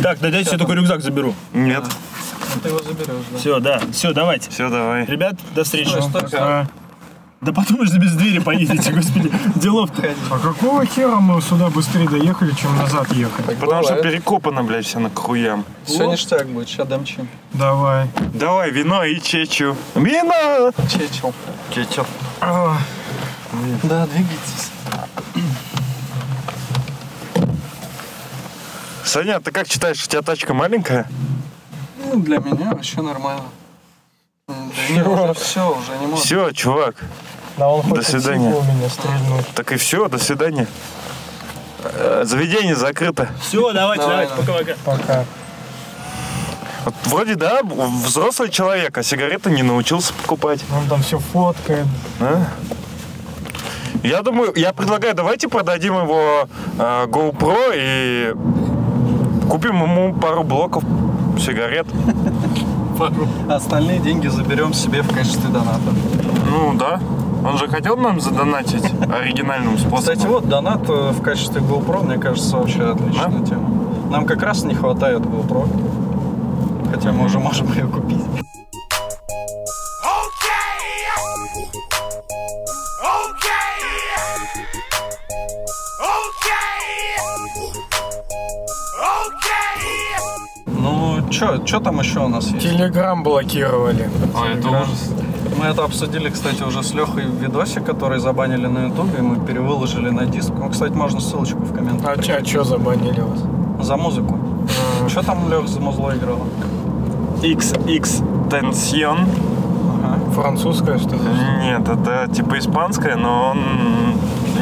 [0.04, 1.33] Так, да дайте я только рюкзак заберу.
[1.53, 1.83] Нет.
[2.55, 3.37] Ну, ты его заберешь, да.
[3.37, 3.81] Все, да.
[3.91, 4.49] Все, давайте.
[4.49, 5.05] Все, давай.
[5.05, 5.89] Ребят, до встречи.
[5.89, 6.23] Стой.
[6.31, 6.67] Да.
[7.39, 9.31] Да подумаешь, без двери поедете, господи.
[9.55, 10.03] Делов-то.
[10.31, 13.45] А какого хера мы сюда быстрее доехали, чем назад ехали?
[13.45, 15.63] Так Потому что перекопано, блядь, все на хуям.
[15.85, 17.29] Все ништяк будет, сейчас дамчим.
[17.53, 18.07] Давай.
[18.33, 19.77] Давай, вино и чечу.
[19.95, 20.71] Вино!
[20.89, 21.33] Чечел.
[21.73, 22.05] Чечу.
[22.41, 24.71] Да, двигайтесь.
[29.08, 31.08] Саня, ты как считаешь, у тебя тачка маленькая?
[32.04, 33.43] Ну, для меня вообще нормально.
[34.48, 34.54] Да
[34.89, 36.17] не, уже все, уже не можно.
[36.26, 36.96] Все, чувак.
[37.58, 38.54] Да он До свидания.
[38.54, 39.48] у меня стрельнуть.
[39.56, 40.67] Так и все, до свидания.
[41.84, 43.30] Э, Заведение закрыто.
[43.41, 44.98] Все, давайте, Давай, давайте, пока-пока.
[44.98, 45.26] Пока.
[46.86, 50.60] Вот вроде да, взрослый человек, а сигареты не научился покупать.
[50.76, 51.88] Он там все фоткает.
[52.20, 52.46] а?
[54.04, 58.34] Я думаю, я предлагаю, давайте продадим его э, GoPro и
[59.49, 60.83] купим ему пару блоков
[61.39, 61.88] сигарет.
[63.49, 65.91] А Остальные деньги заберем себе в качестве доната.
[66.49, 66.99] Ну да.
[67.47, 68.83] Он же хотел нам задонатить
[69.13, 69.99] оригинальным способом.
[69.99, 73.45] Кстати, вот донат э, в качестве GoPro, мне кажется, вообще отличная Да?
[73.45, 73.69] тема.
[74.10, 75.67] Нам как раз не хватает GoPro.
[76.91, 78.23] Хотя мы уже можем ее купить.
[91.65, 92.63] Чё там еще у нас есть?
[92.69, 94.10] Телеграм блокировали.
[94.36, 95.12] Ой, это ужас.
[95.60, 99.36] Мы это обсудили, кстати, уже с Лехой в видосе, который забанили на ютубе, и мы
[99.45, 100.52] перевыложили на диск.
[100.58, 102.39] Ну, кстати, можно ссылочку в А комментариях.
[102.39, 103.39] а чё забанили вас?
[103.86, 104.38] За музыку.
[105.04, 106.39] А, Что там Лех за музло играл?
[107.41, 109.17] XX Tension.
[110.04, 110.32] Ага.
[110.36, 111.17] Французское что-то?
[111.62, 113.60] Нет, это типа испанское, но он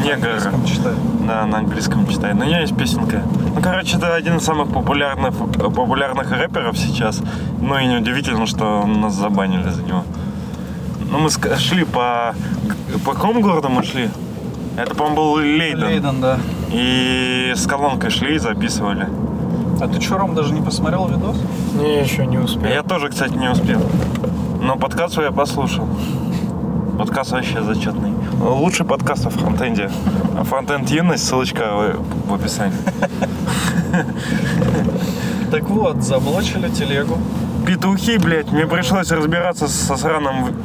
[0.04, 0.40] негр.
[0.66, 0.96] Читаю.
[1.28, 2.36] Да, на английском читает.
[2.36, 3.24] Но у нее есть песенка.
[3.56, 7.22] Ну, короче, это один из самых популярных, популярных рэперов сейчас.
[7.60, 10.04] Ну и неудивительно, что нас забанили за него.
[11.10, 12.36] Ну, мы шли по...
[13.06, 14.10] По какому городу мы шли?
[14.78, 15.88] Это, по-моему, был Лейден.
[15.88, 16.38] Лейден, да.
[16.72, 19.08] И с колонкой шли и записывали.
[19.80, 21.38] А ты что, Ром, даже не посмотрел видос?
[21.74, 22.70] Не, еще не успел.
[22.70, 23.82] Я тоже, кстати, не успел.
[24.62, 25.88] Но подкаст свой я послушал.
[26.98, 28.15] Подкаст вообще зачетный.
[28.40, 29.90] Лучший подкаст о фронтенде.
[30.38, 31.96] А фронтенд юность, ссылочка
[32.28, 32.78] в, описании.
[35.52, 37.18] Так вот, заблочили телегу.
[37.66, 40.56] Петухи, блядь, мне пришлось разбираться со сраным...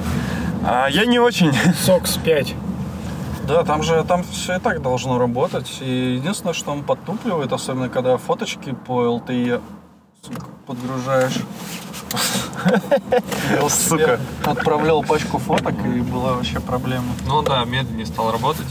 [0.65, 1.53] А, я не очень...
[1.85, 2.55] Сокс 5.
[3.47, 5.79] Да, там же там все и так должно работать.
[5.81, 9.61] И единственное, что он подтупливает, особенно когда фоточки по LTE
[10.67, 11.39] подгружаешь.
[13.69, 14.21] Сука.
[14.45, 17.15] Отправлял пачку фоток, и была вообще проблема.
[17.27, 18.67] Ну да, медленнее стал работать.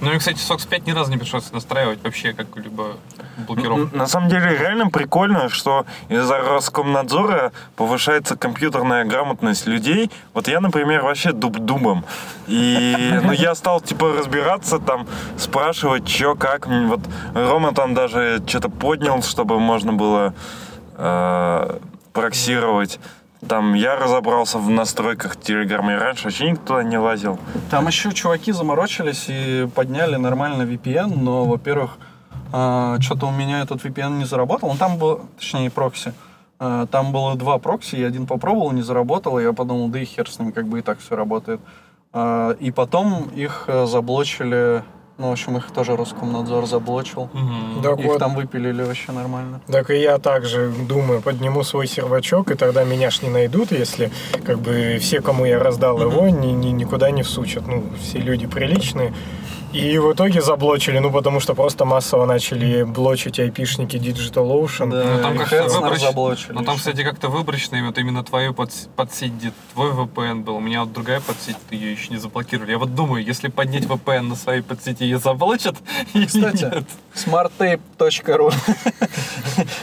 [0.00, 2.96] Ну и, кстати, SOX 5 ни разу не пришлось настраивать вообще какую-либо
[3.38, 3.96] блокировку.
[3.96, 10.10] На самом деле реально прикольно, что из-за Роскомнадзора повышается компьютерная грамотность людей.
[10.34, 12.04] Вот я, например, вообще дуб-дубом.
[12.46, 15.06] И ну, я стал типа разбираться, там,
[15.38, 16.66] спрашивать, что, как.
[16.66, 17.00] Вот
[17.34, 20.34] Рома там даже что-то поднял, чтобы можно было
[20.96, 21.78] э,
[22.16, 22.98] проксировать.
[23.46, 25.92] Там я разобрался в настройках Телеграма.
[25.92, 27.38] И раньше вообще никто не лазил.
[27.70, 31.98] Там еще чуваки заморочились и подняли нормально VPN, но, во-первых,
[32.48, 34.70] что-то у меня этот VPN не заработал.
[34.70, 36.14] Ну, там был, точнее, прокси.
[36.58, 40.04] А, Там было два прокси, я один попробовал, не заработал, и я подумал, да и
[40.06, 41.60] хер с ним, как бы и так все работает.
[42.14, 44.82] А, И потом их э, заблочили,
[45.18, 47.28] ну, в общем, их тоже Роскомнадзор заблочил.
[47.32, 47.82] Мгм.
[47.82, 49.60] Так Их вот, там выпилили вообще нормально.
[49.66, 54.10] так и я также думаю, подниму свой сервачок, и тогда меня ж не найдут, если
[54.44, 57.66] как бы все, кому я раздал его, ни, ни- никуда не всучат.
[57.66, 59.12] Ну, все люди приличные.
[59.76, 64.90] И в итоге заблочили, ну, потому что просто массово начали блочить айпишники DigitalOcean.
[64.90, 66.06] Да, Ну, там как-то выборочно.
[66.06, 66.78] заблочили Ну там, еще.
[66.78, 70.56] кстати, как-то выборочно, и вот именно твою подс- подсеть, где твой VPN был.
[70.56, 72.70] У меня вот другая подсеть, ее еще не заблокировали.
[72.70, 75.76] Я вот думаю, если поднять VPN на своей подсети, ее заблочат
[76.26, 76.84] Кстати,
[77.14, 78.52] smarttape.ru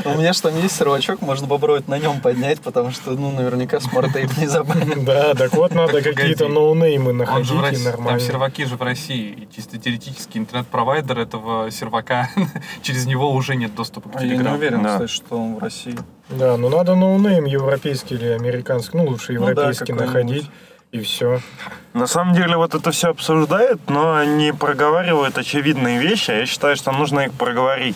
[0.06, 3.80] У меня же там есть сервачок, можно попробовать на нем поднять, потому что, ну, наверняка
[3.80, 5.04] SmartApe не забанит.
[5.06, 8.20] Да, так вот надо какие-то ноунеймы находить и России, там нормально.
[8.20, 9.30] серваки же в России.
[9.32, 12.30] И чисто теоретически интернет-провайдер этого сервака,
[12.82, 14.94] через него уже нет доступа к А я не уверен, Да.
[14.94, 15.98] кстати, что он в России.
[16.30, 20.50] Да, ну надо ноунейм европейский или американский, ну лучше Ну да, европейский находить,
[20.92, 21.40] и все.
[21.94, 26.76] На самом деле вот это все обсуждают, но не проговаривают очевидные вещи, а я считаю,
[26.76, 27.96] что нужно их проговорить.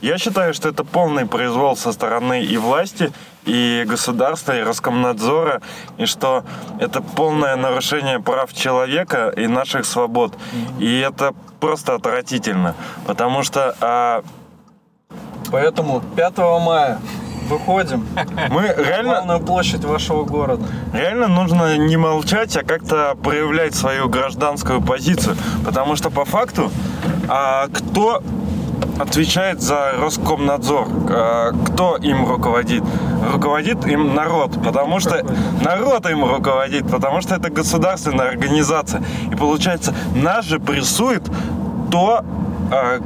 [0.00, 3.12] Я считаю, что это полный произвол со стороны и власти,
[3.44, 5.60] и государства, и Роскомнадзора,
[5.98, 6.44] и что
[6.78, 10.36] это полное нарушение прав человека и наших свобод.
[10.78, 12.74] И это просто отвратительно,
[13.06, 14.22] потому что а,
[15.50, 16.98] Поэтому 5 мая
[17.48, 18.06] выходим
[18.50, 20.64] мы реально главную площадь вашего города.
[20.92, 25.36] Реально нужно не молчать, а как-то проявлять свою гражданскую позицию.
[25.64, 26.70] Потому что по факту,
[27.28, 28.22] а, кто
[28.98, 30.88] отвечает за Роскомнадзор?
[31.10, 32.82] А, кто им руководит?
[33.32, 35.24] Руководит им народ, потому что
[35.62, 39.02] народ им руководит, потому что это государственная организация.
[39.30, 41.22] И получается, нас же прессует
[41.90, 42.24] то,
[42.70, 43.00] а,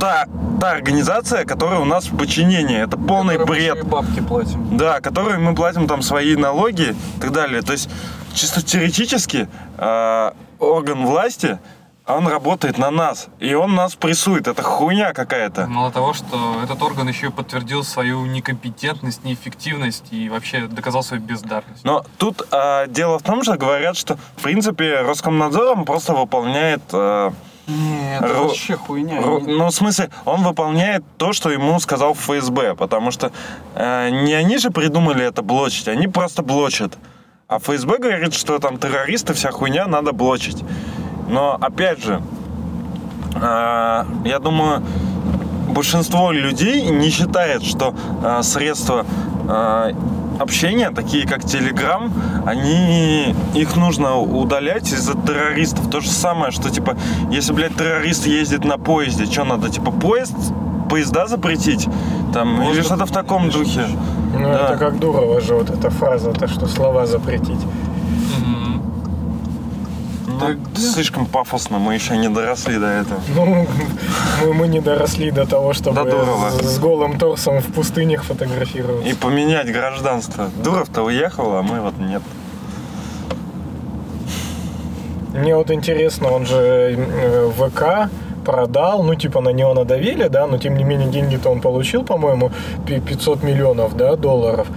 [0.00, 0.26] та,
[0.60, 2.82] та организация, которая у нас в подчинении.
[2.82, 3.84] Это полный бред.
[3.84, 4.76] бабки платим.
[4.76, 7.62] Да, которые мы платим там свои налоги и так далее.
[7.62, 7.88] То есть
[8.34, 11.58] чисто теоретически э, орган власти,
[12.06, 14.46] он работает на нас, и он нас прессует.
[14.46, 15.66] Это хуйня какая-то.
[15.66, 21.22] Мало того, что этот орган еще и подтвердил свою некомпетентность, неэффективность и вообще доказал свою
[21.22, 21.82] бездарность.
[21.84, 26.82] Но тут э, дело в том, что говорят, что в принципе Роскомнадзором просто выполняет...
[26.92, 27.30] э,
[27.68, 29.20] Нет, это Ру- вообще хуйня.
[29.22, 33.32] ру- Они- ну, в смысле, он выполняет то, что ему сказал ФСБ, потому что
[33.74, 36.98] э, не они же придумали это блочить, они просто блочат.
[37.48, 40.62] А ФСБ говорит, что там террористы, вся хуйня, надо блочить.
[41.28, 42.22] Но, опять же,
[43.34, 44.82] э, я думаю,
[45.68, 49.04] большинство людей не считает, что э, средства
[49.48, 49.92] э,
[50.38, 52.10] общения, такие как Telegram,
[52.46, 55.90] они их нужно удалять из-за террористов.
[55.90, 56.96] То же самое, что типа,
[57.30, 60.34] если, блядь, террорист ездит на поезде, что надо, типа, поезд,
[60.90, 61.88] поезда запретить?
[62.32, 63.86] Там, или что-то в таком духе.
[64.34, 64.64] Ну, Да.
[64.64, 67.60] это как Дурова же, вот эта фраза, то, что слова запретить.
[70.40, 73.20] Ну, слишком пафосно, мы еще не доросли до этого.
[73.34, 73.66] Ну,
[74.46, 76.26] мы, мы не доросли до того, чтобы До
[76.60, 79.08] с, с голым торсом в пустынях фотографироваться.
[79.08, 80.50] И поменять гражданство.
[80.62, 82.22] Дуров-то уехал, а мы вот нет.
[85.34, 88.10] Мне вот интересно, он же э, ВК
[88.44, 92.52] продал, ну, типа, на него надавили, да, но, тем не менее, деньги-то он получил, по-моему,
[92.86, 94.68] пи- 500 миллионов, да, долларов,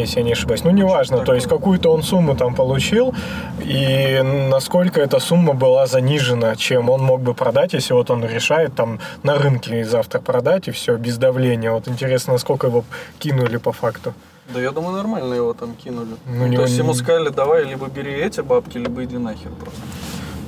[0.00, 0.64] если я не ошибаюсь.
[0.64, 3.14] Ну, неважно, то есть, какую-то он сумму там получил,
[3.60, 8.74] и насколько эта сумма была занижена, чем он мог бы продать, если вот он решает
[8.74, 11.72] там на рынке завтра продать, и все, без давления.
[11.72, 12.84] Вот интересно, насколько его
[13.18, 14.14] кинули по факту.
[14.54, 16.16] Да я думаю, нормально его там кинули.
[16.26, 19.80] Ну, Ну, то есть ему сказали, давай либо бери эти бабки, либо иди нахер просто.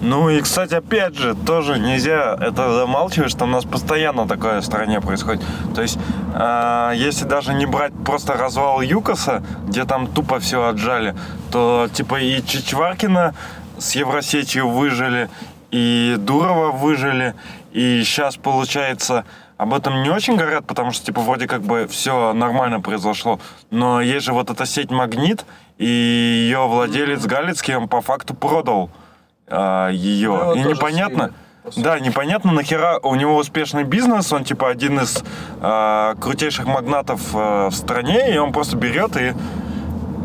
[0.00, 4.64] Ну и, кстати, опять же, тоже нельзя это замалчивать, что у нас постоянно такое в
[4.64, 5.42] стране происходит.
[5.74, 5.98] То есть,
[6.34, 11.16] э, если даже не брать просто развал ЮКОСа, где там тупо все отжали,
[11.50, 13.34] то типа и Чичваркина
[13.78, 15.28] с Евросетью выжили,
[15.72, 17.34] и Дурова выжили,
[17.72, 19.24] и сейчас получается
[19.56, 23.40] об этом не очень говорят, потому что типа вроде как бы все нормально произошло.
[23.70, 25.44] Но есть же вот эта сеть Магнит,
[25.76, 28.90] и ее владелец Галицкий, он по факту продал
[29.50, 30.30] а, ее.
[30.30, 31.32] Ну, и непонятно.
[31.70, 31.80] сути.
[31.84, 35.22] Да, непонятно нахера у него успешный бизнес, он типа один из
[35.60, 39.34] а, крутейших магнатов а, в стране, и он просто берет и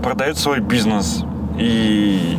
[0.01, 1.23] продает свой бизнес.
[1.57, 2.37] И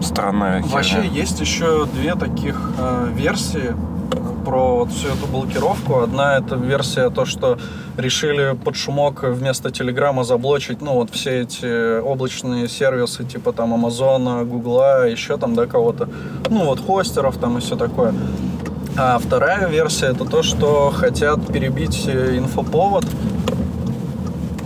[0.00, 0.74] странная херня.
[0.74, 3.74] Вообще есть еще две таких э, версии
[4.44, 6.00] про вот всю эту блокировку.
[6.00, 7.58] Одна это версия то, что
[7.96, 14.44] решили под шумок вместо Телеграма заблочить, ну вот все эти облачные сервисы типа там Амазона,
[14.44, 16.08] Гугла, еще там да кого-то,
[16.50, 18.14] ну вот хостеров там и все такое.
[18.96, 23.04] А вторая версия это то, что хотят перебить э, инфоповод,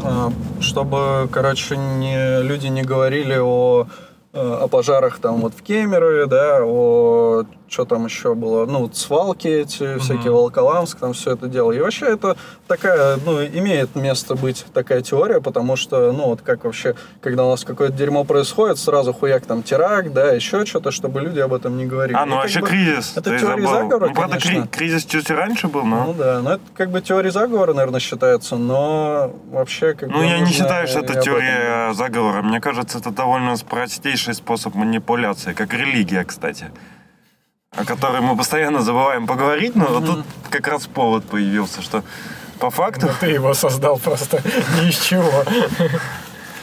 [0.04, 3.86] э, чтобы, короче, не, люди не говорили о,
[4.34, 8.96] э, о пожарах там вот в Кемерове, да, о что там еще было, ну, вот
[8.96, 11.72] свалки эти, всякие Волоколамск, там все это дело.
[11.72, 16.64] И вообще это такая, ну, имеет место быть такая теория, потому что, ну, вот как
[16.64, 21.20] вообще, когда у нас какое-то дерьмо происходит, сразу хуяк там теракт, да, еще что-то, чтобы
[21.20, 22.16] люди об этом не говорили.
[22.16, 23.12] А, И ну как вообще бы кризис.
[23.16, 23.78] Это ты теория забыл.
[23.82, 26.04] заговора, Ну, правда, кри- кризис чуть раньше был, но...
[26.06, 30.38] Ну да, ну это как бы теория заговора, наверное, считается, но вообще как Ну, я
[30.40, 32.42] не считаю, что это об этом теория заговора.
[32.42, 36.70] Мне кажется, это довольно простейший способ манипуляции, как религия, кстати,
[37.78, 42.02] о которой мы постоянно забываем поговорить, но вот тут как раз повод появился, что
[42.58, 43.06] по факту...
[43.06, 44.42] Ну, ты его создал просто
[44.82, 45.44] ни из чего.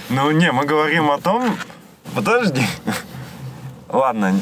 [0.09, 1.57] Ну, не, мы говорим о том...
[2.13, 2.65] Подожди.
[3.89, 4.39] Ладно.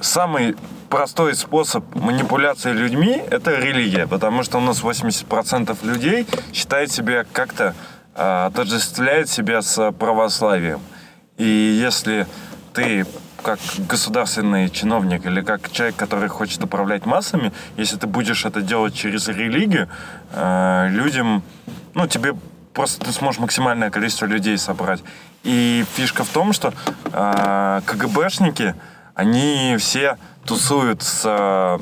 [0.00, 0.56] Самый
[0.88, 7.74] простой способ манипуляции людьми– это религия, потому что у нас 80% людей считает себя как-то,
[8.14, 10.80] э, отождествляет себя с православием.
[11.36, 12.26] И если
[12.78, 13.06] ты
[13.42, 18.94] как государственный чиновник или как человек, который хочет управлять массами, если ты будешь это делать
[18.94, 19.88] через религию,
[20.32, 21.42] э, людям,
[21.94, 22.34] ну, тебе
[22.74, 25.02] просто ты сможешь максимальное количество людей собрать.
[25.42, 26.72] И фишка в том, что
[27.12, 28.74] э, КГБшники,
[29.14, 31.78] они все тусуют с э,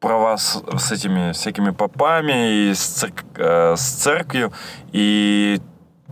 [0.00, 4.52] права с, с этими всякими попами и с, церк- э, с церковью.
[4.92, 5.60] И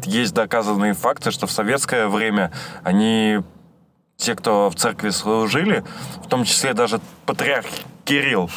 [0.05, 3.41] есть доказанные факты, что в советское время они,
[4.17, 5.85] те, кто в церкви служили,
[6.25, 7.67] в том числе даже патриарх
[8.05, 8.51] Кирилл,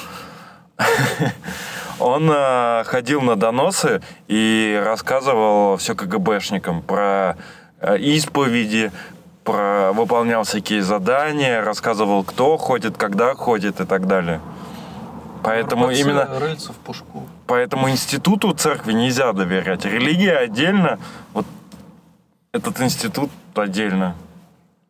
[2.00, 7.38] он э, ходил на доносы и рассказывал все КГБшникам про
[7.82, 8.91] э, исповеди,
[9.43, 14.39] про выполнял всякие задания, рассказывал, кто ходит, когда ходит и так далее.
[15.43, 17.28] Поэтому РПЦ, именно рыльца в пушку.
[17.48, 19.86] Поэтому институту церкви нельзя доверять.
[19.86, 21.00] Религия отдельно,
[21.34, 21.45] вот
[22.52, 24.15] этот институт отдельно.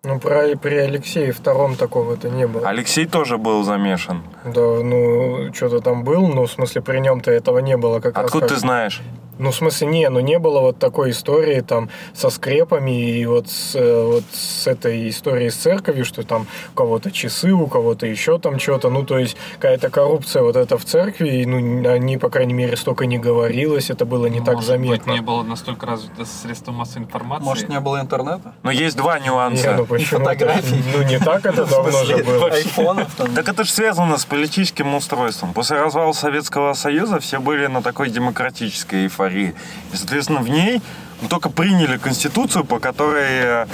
[0.04, 2.68] Ну, про, при Алексее втором такого-то не было.
[2.70, 4.24] Алексей тоже был замешан.
[4.46, 8.44] Да, ну, что-то там был, но в смысле при нем-то этого не было как Откуда
[8.44, 8.50] раз.
[8.50, 9.02] ты как- знаешь?
[9.40, 13.50] Ну, в смысле, не, ну не было вот такой истории там со скрепами и вот
[13.50, 18.06] с, э, вот с этой историей с церковью, что там у кого-то часы, у кого-то
[18.06, 18.90] еще там что-то.
[18.90, 22.76] Ну, то есть какая-то коррупция вот это в церкви, и, ну, они, по крайней мере,
[22.76, 24.98] столько не говорилось, это было не так Может заметно.
[24.98, 27.46] быть, не было настолько развито средства массовой информации.
[27.46, 28.54] Может, не было интернета?
[28.64, 29.76] Но есть два Не, нюанса.
[29.78, 30.84] ну почему фотографий.
[30.94, 32.50] Ну, не так это давно же было.
[33.36, 35.54] Так это же связано с политическим устройством.
[35.54, 39.29] После развала Советского Союза все были на такой демократической эйфории.
[39.30, 39.54] И,
[39.94, 40.82] соответственно, в ней
[41.22, 43.66] мы только приняли конституцию, по которой э,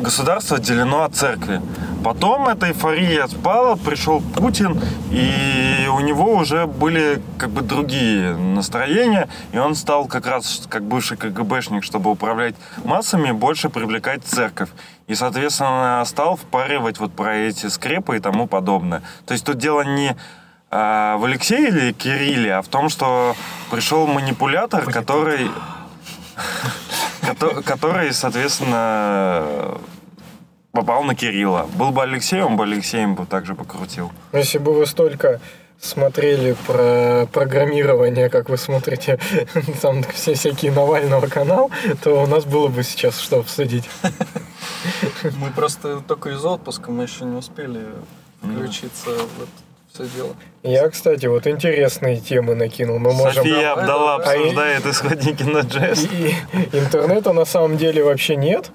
[0.00, 1.60] государство отделено от церкви.
[2.04, 4.80] Потом эта эйфория спала, пришел Путин,
[5.10, 10.84] и у него уже были как бы другие настроения, и он стал как раз как
[10.84, 12.54] бывший КГБшник, чтобы управлять
[12.84, 14.68] массами, больше привлекать церковь.
[15.08, 19.02] И, соответственно, стал впаривать вот про эти скрепы и тому подобное.
[19.26, 20.16] То есть тут дело не
[20.70, 23.34] в Алексее или Кирилле, а в том, что
[23.70, 25.48] пришел манипулятор, который,
[27.22, 29.78] кото- который, соответственно,
[30.72, 31.66] попал на Кирилла.
[31.74, 34.10] Был бы Алексей, он бы Алексеем бы также покрутил.
[34.32, 35.40] Если бы вы столько
[35.80, 39.18] смотрели про программирование, как вы смотрите
[39.82, 41.70] там все всякие Навального канал,
[42.02, 43.88] то у нас было бы сейчас что обсудить.
[45.38, 47.86] Мы просто только из отпуска, мы еще не успели
[48.42, 49.65] включиться в это
[49.96, 50.34] все дело.
[50.62, 52.98] Я, кстати, вот интересные темы накинул.
[52.98, 53.44] Мы можем...
[53.44, 54.38] София Абдала давай.
[54.38, 56.08] обсуждает исходники на JS.
[56.12, 56.34] И-
[56.76, 58.70] и интернета на самом деле вообще нет,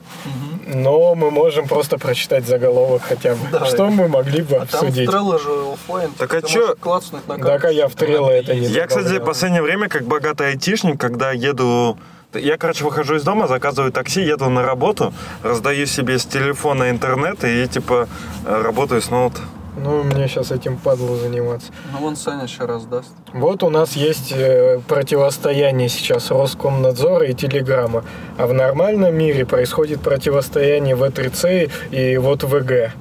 [0.67, 3.39] но мы можем просто прочитать заголовок хотя бы.
[3.51, 3.69] Давай.
[3.69, 5.07] Что мы могли бы А там обсудить?
[5.08, 6.11] Trello же оффлайн.
[6.17, 6.41] Так а
[6.80, 10.03] клацнуть на Так, а я в Trello это не Я, кстати, в последнее время, как
[10.03, 11.97] богатый айтишник, когда еду...
[12.34, 15.13] Я, короче, выхожу из дома, заказываю такси, еду на работу,
[15.43, 18.07] раздаю себе с телефона интернет и, типа,
[18.45, 19.41] работаю с ноута.
[19.78, 21.72] Ну, мне сейчас этим падло заниматься.
[21.93, 23.11] Ну, вон Саня еще раз даст.
[23.34, 28.03] Вот у нас есть э, противостояние сейчас Роскомнадзора и Телеграма.
[28.38, 32.91] А в нормальном мире происходит противостояние В3C и вот ВГ.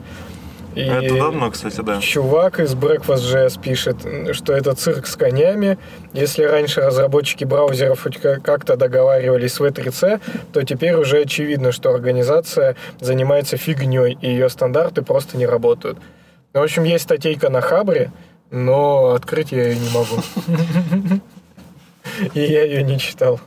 [0.74, 2.00] И Это давно, кстати, да.
[2.00, 3.96] Чувак из Breakfast.js пишет,
[4.36, 5.78] что это цирк с конями.
[6.12, 10.20] Если раньше разработчики браузеров хоть как-то договаривались с V3C,
[10.52, 15.98] то теперь уже очевидно, что организация занимается фигней, и ее стандарты просто не работают.
[16.52, 18.10] Ну, В общем, есть статейка на Хабре,
[18.50, 21.20] но открыть я ее не могу.
[22.34, 23.40] И я ее не читал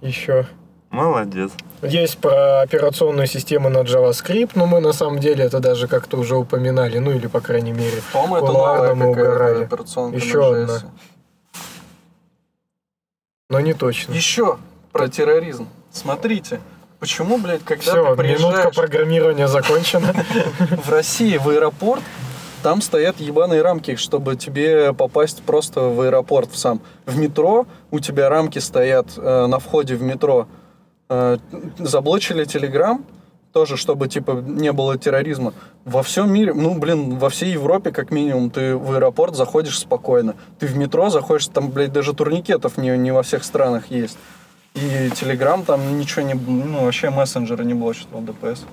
[0.00, 0.46] еще.
[0.90, 1.52] Молодец.
[1.82, 6.36] Есть про операционную систему на JavaScript, но мы на самом деле это даже как-то уже
[6.36, 8.02] упоминали, ну или по крайней мере.
[8.12, 9.64] По-моему, это новая мы угорали.
[9.64, 10.80] операционка Еще на одна.
[13.50, 14.12] Но не точно.
[14.12, 14.58] Еще
[14.92, 15.68] про терроризм.
[15.92, 16.60] Смотрите,
[16.98, 20.12] почему, блядь, когда Все, ты минутка приезжаешь программирования закончена.
[20.84, 22.02] в России в аэропорт,
[22.62, 26.80] там стоят ебаные рамки, чтобы тебе попасть просто в аэропорт сам.
[27.06, 30.46] В метро у тебя рамки стоят э, на входе в метро.
[31.08, 31.38] Э,
[31.78, 33.04] заблочили Телеграм,
[33.52, 35.52] тоже, чтобы, типа, не было терроризма.
[35.84, 40.36] Во всем мире, ну, блин, во всей Европе, как минимум, ты в аэропорт заходишь спокойно.
[40.58, 44.18] Ты в метро заходишь, там, блядь, даже турникетов не, не во всех странах есть.
[44.74, 46.34] И Телеграм там ничего не...
[46.34, 48.64] Ну, вообще мессенджеры не блочат в ДПС.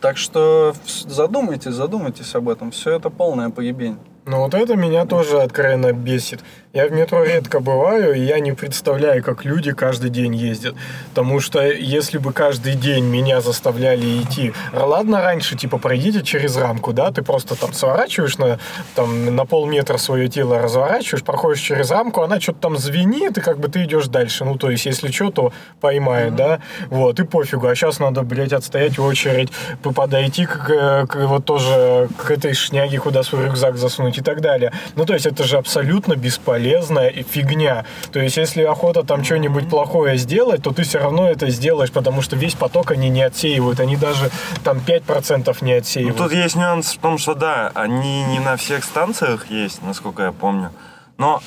[0.00, 0.74] Так что
[1.06, 2.70] задумайтесь, задумайтесь об этом.
[2.70, 3.98] Все это полная поебень.
[4.26, 6.40] Ну вот это меня тоже откровенно бесит.
[6.74, 10.74] Я в метро редко бываю, и я не представляю, как люди каждый день ездят.
[11.10, 14.52] Потому что если бы каждый день меня заставляли идти...
[14.74, 18.58] Ладно, раньше, типа, пройдите через рамку, да, ты просто там сворачиваешь на,
[18.94, 23.58] там, на полметра свое тело, разворачиваешь, проходишь через рамку, она что-то там звенит, и как
[23.58, 24.44] бы ты идешь дальше.
[24.44, 26.60] Ну, то есть, если что, то поймают, да,
[26.90, 27.66] вот, и пофигу.
[27.66, 29.50] А сейчас надо, блядь, отстоять в очередь,
[29.82, 34.70] подойти к, к- вот тоже к этой шняге, куда свой рюкзак засунуть и так далее.
[34.96, 36.14] Ну, то есть, это же абсолютно
[36.58, 37.84] бесполезная и фигня.
[38.12, 42.22] То есть, если охота там что-нибудь плохое сделать, то ты все равно это сделаешь, потому
[42.22, 43.80] что весь поток они не отсеивают.
[43.80, 44.30] Они даже
[44.64, 46.16] там 5% не Ну, отсеивают.
[46.16, 50.32] тут есть нюанс в том, что да, они не на всех станциях есть, насколько я
[50.32, 50.70] помню.
[51.16, 51.40] Но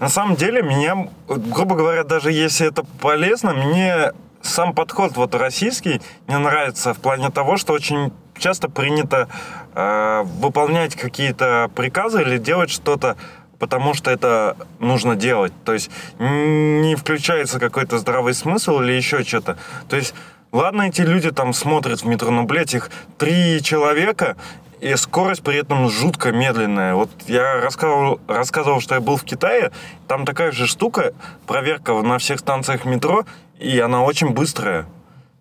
[0.00, 6.00] на самом деле меня, грубо говоря, даже если это полезно, мне сам подход вот российский
[6.28, 9.28] не нравится в плане того, что очень часто принято
[9.74, 13.16] э, выполнять какие-то приказы или делать что-то
[13.64, 15.54] потому что это нужно делать.
[15.64, 19.56] То есть не включается какой-то здравый смысл или еще что-то.
[19.88, 20.14] То есть,
[20.52, 24.36] ладно, эти люди там смотрят в метро, но, блядь, их три человека,
[24.82, 26.94] и скорость при этом жутко медленная.
[26.94, 29.72] Вот я рассказывал, рассказывал, что я был в Китае,
[30.08, 31.14] там такая же штука,
[31.46, 33.24] проверка на всех станциях метро,
[33.58, 34.84] и она очень быстрая.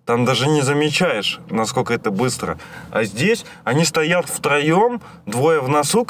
[0.05, 2.57] Там даже не замечаешь, насколько это быстро.
[2.89, 6.05] А здесь они стоят втроем, двое в носу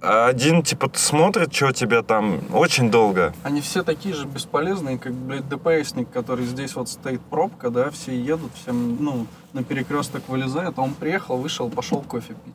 [0.00, 3.32] ковыряются, один, типа, смотрит, что у тебя там очень долго.
[3.42, 8.18] Они все такие же бесполезные, как, блядь, ДПСник, который здесь вот стоит пробка, да, все
[8.18, 12.54] едут, всем, ну, на перекресток вылезают, а он приехал, вышел, пошел кофе пить.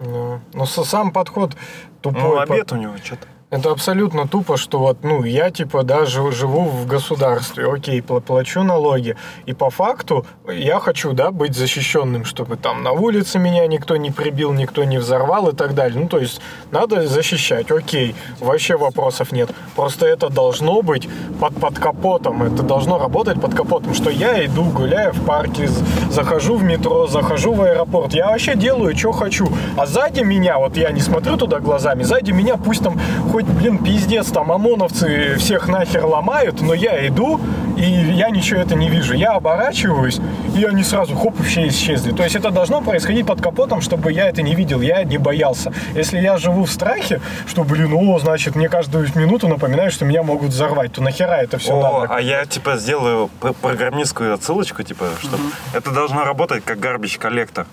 [0.00, 1.56] Ну, ну, со- сам подход
[2.00, 2.22] тупой.
[2.22, 3.26] Ну, по- обед у него что-то.
[3.54, 8.20] Это абсолютно тупо, что вот, ну, я типа, да, жи- живу в государстве, окей, пла-
[8.20, 9.14] плачу налоги,
[9.46, 14.10] и по факту я хочу, да, быть защищенным, чтобы там на улице меня никто не
[14.10, 16.00] прибил, никто не взорвал и так далее.
[16.00, 16.40] Ну, то есть
[16.72, 19.50] надо защищать, окей, вообще вопросов нет.
[19.76, 21.08] Просто это должно быть
[21.40, 25.68] под, под капотом, это должно работать под капотом, что я иду, гуляю в парке,
[26.10, 29.46] захожу в метро, захожу в аэропорт, я вообще делаю, что хочу,
[29.76, 32.98] а сзади меня, вот я не смотрю туда глазами, сзади меня пусть там
[33.30, 37.40] хоть, блин, пиздец, там ОМОНовцы всех нахер ломают, но я иду,
[37.76, 39.14] и я ничего это не вижу.
[39.14, 40.20] Я оборачиваюсь,
[40.56, 42.12] и они сразу хоп, все исчезли.
[42.12, 45.72] То есть это должно происходить под капотом, чтобы я это не видел, я не боялся.
[45.94, 50.22] Если я живу в страхе, что, блин, о, значит, мне каждую минуту напоминают, что меня
[50.22, 52.14] могут взорвать, то нахера это все О, надо?
[52.14, 53.28] а я, типа, сделаю
[53.60, 55.38] программистскую отсылочку, типа, что
[55.72, 57.66] это должно работать как garbage коллектор.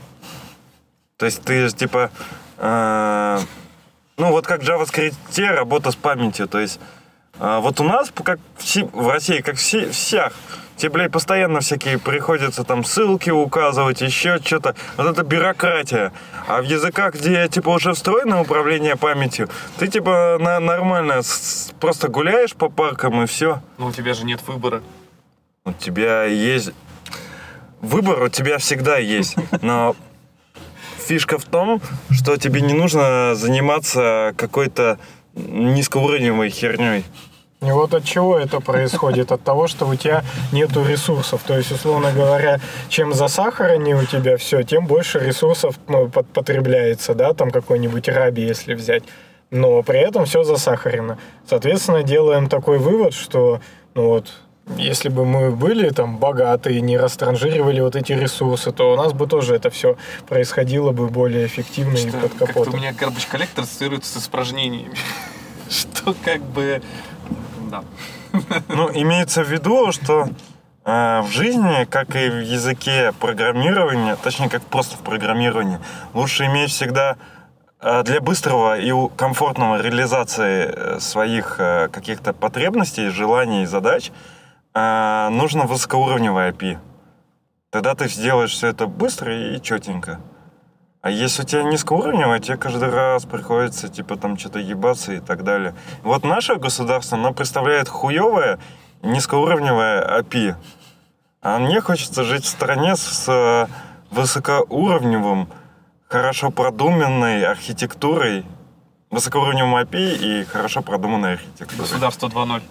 [1.18, 2.10] То есть ты, типа,
[2.58, 3.40] э,
[4.22, 6.48] ну, вот как в JavaScript работа с памятью.
[6.48, 6.80] То есть
[7.40, 10.32] э, вот у нас, как в, Си- в России, как все, всех,
[10.78, 14.76] тебе, постоянно всякие приходится там ссылки указывать, еще что-то.
[14.98, 16.12] Вот это бюрократия.
[16.48, 19.50] А в языках, где, типа, уже встроено управление памятью,
[19.80, 23.60] ты, типа, на, нормально с- просто гуляешь по паркам и все.
[23.80, 24.84] Ну, у тебя же нет выбора.
[25.66, 26.72] У тебя есть...
[27.82, 29.96] Выбор у тебя всегда есть, но
[31.02, 35.00] фишка в том, что тебе не нужно заниматься какой-то
[35.36, 37.04] низкоуровневой херней.
[37.62, 39.32] И вот от чего это происходит?
[39.32, 41.44] От того, что у тебя нету ресурсов.
[41.46, 47.34] То есть, условно говоря, чем засахареннее у тебя все, тем больше ресурсов ну, потребляется, да,
[47.34, 49.04] там какой-нибудь раби, если взять.
[49.52, 51.20] Но при этом все засахарено.
[51.48, 53.62] Соответственно, делаем такой вывод, что,
[53.94, 54.34] ну вот,
[54.78, 59.28] если бы мы были там богатые, не растранжиривали вот эти ресурсы, то у нас бы
[59.28, 59.98] тоже это все
[60.28, 62.76] происходило бы более эффективно и Что под Как-то у капотом.
[62.78, 64.96] меня garbage коллектор ассоциируется с испражнениями.
[65.70, 66.82] Что как бы...
[67.70, 67.84] Да.
[68.68, 70.30] Ну, имеется в виду, что
[70.86, 75.80] э, в жизни, как и в языке программирования, точнее, как просто в программировании,
[76.14, 77.18] лучше иметь всегда
[77.80, 84.12] э, для быстрого и комфортного реализации э, своих каких-то потребностей, желаний, задач,
[84.74, 86.78] э, нужно высокоуровневое API.
[87.70, 90.20] Тогда ты сделаешь все это быстро и четенько.
[91.02, 95.44] А если у тебя низкоуровневое, тебе каждый раз приходится, типа, там что-то ебаться и так
[95.44, 95.74] далее.
[96.04, 98.60] Вот наше государство, оно представляет хуевое
[99.02, 100.56] низкоуровневое API.
[101.42, 103.66] А мне хочется жить в стране с э,
[104.12, 105.50] высокоуровневым,
[106.08, 108.46] хорошо продуманной архитектурой,
[109.10, 111.80] высокоуровневым API и хорошо продуманной архитектурой.
[111.80, 112.62] Государство 2.0.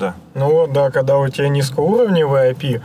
[0.00, 0.14] Да.
[0.34, 2.80] Ну вот, да, когда у тебя низкоуровневый IP,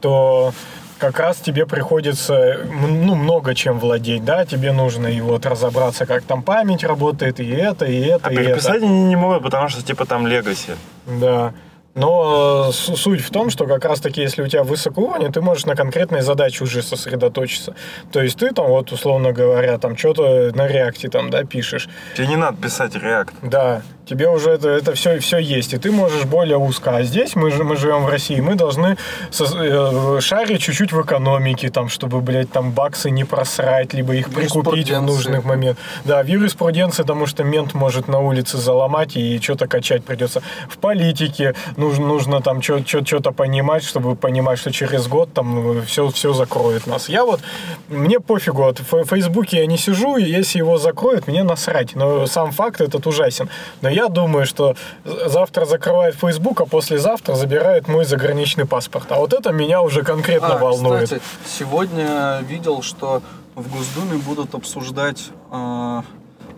[0.00, 0.52] то
[0.98, 6.22] как раз тебе приходится ну, много чем владеть, да, тебе нужно и вот разобраться, как
[6.22, 8.86] там память работает, и это, и это, А и переписать это.
[8.86, 10.76] они не могут, потому что, типа, там легаси.
[11.06, 11.52] Да.
[11.94, 15.40] Но э, суть в том, что как раз таки, если у тебя высокий уровень, ты
[15.40, 17.74] можешь на конкретной задаче уже сосредоточиться.
[18.12, 21.88] То есть ты там, вот, условно говоря, там что-то на реакте там, да, пишешь.
[22.14, 23.30] Тебе не надо писать React.
[23.42, 26.96] Да, тебе уже это, это все, все есть, и ты можешь более узко.
[26.96, 28.96] А здесь мы, же- мы живем в России, мы должны
[29.30, 34.26] со- э, шарить чуть-чуть в экономике, там, чтобы, блядь, там баксы не просрать, либо их
[34.30, 35.84] прикупить в нужных моментах.
[36.04, 40.42] Да, в юриспруденции, потому что мент может на улице заломать и что-то качать придется.
[40.68, 46.32] В политике нужно, нужно там что-то понимать, чтобы понимать, что через год там все, все
[46.32, 47.08] закроет нас.
[47.08, 47.40] Я вот,
[47.88, 51.94] мне пофигу, вот в Фейсбуке я не сижу, и если его закроют, мне насрать.
[51.94, 53.48] Но сам факт этот ужасен.
[53.82, 54.74] Но я думаю, что
[55.04, 59.06] завтра закрывает Facebook, а послезавтра забирает мой заграничный паспорт.
[59.10, 61.04] А вот это меня уже конкретно А, волнует.
[61.04, 63.22] кстати, сегодня видел, что
[63.54, 66.02] в Госдуме будут обсуждать э,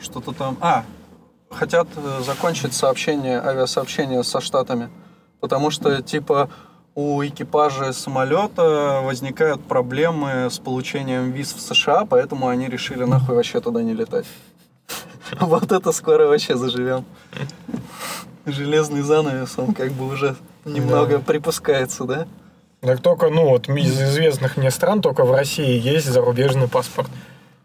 [0.00, 0.56] что-то там.
[0.60, 0.84] А,
[1.50, 4.90] хотят э, закончить сообщение, авиасообщение со Штатами.
[5.40, 6.48] Потому что, типа,
[6.94, 13.60] у экипажа самолета возникают проблемы с получением виз в США, поэтому они решили нахуй вообще
[13.60, 14.26] туда не летать.
[15.40, 17.04] Вот это скоро вообще заживем.
[18.46, 22.26] Железный занавес, он как бы уже немного припускается, да?
[22.80, 27.08] Так только, ну вот, из известных мне стран только в России есть зарубежный паспорт.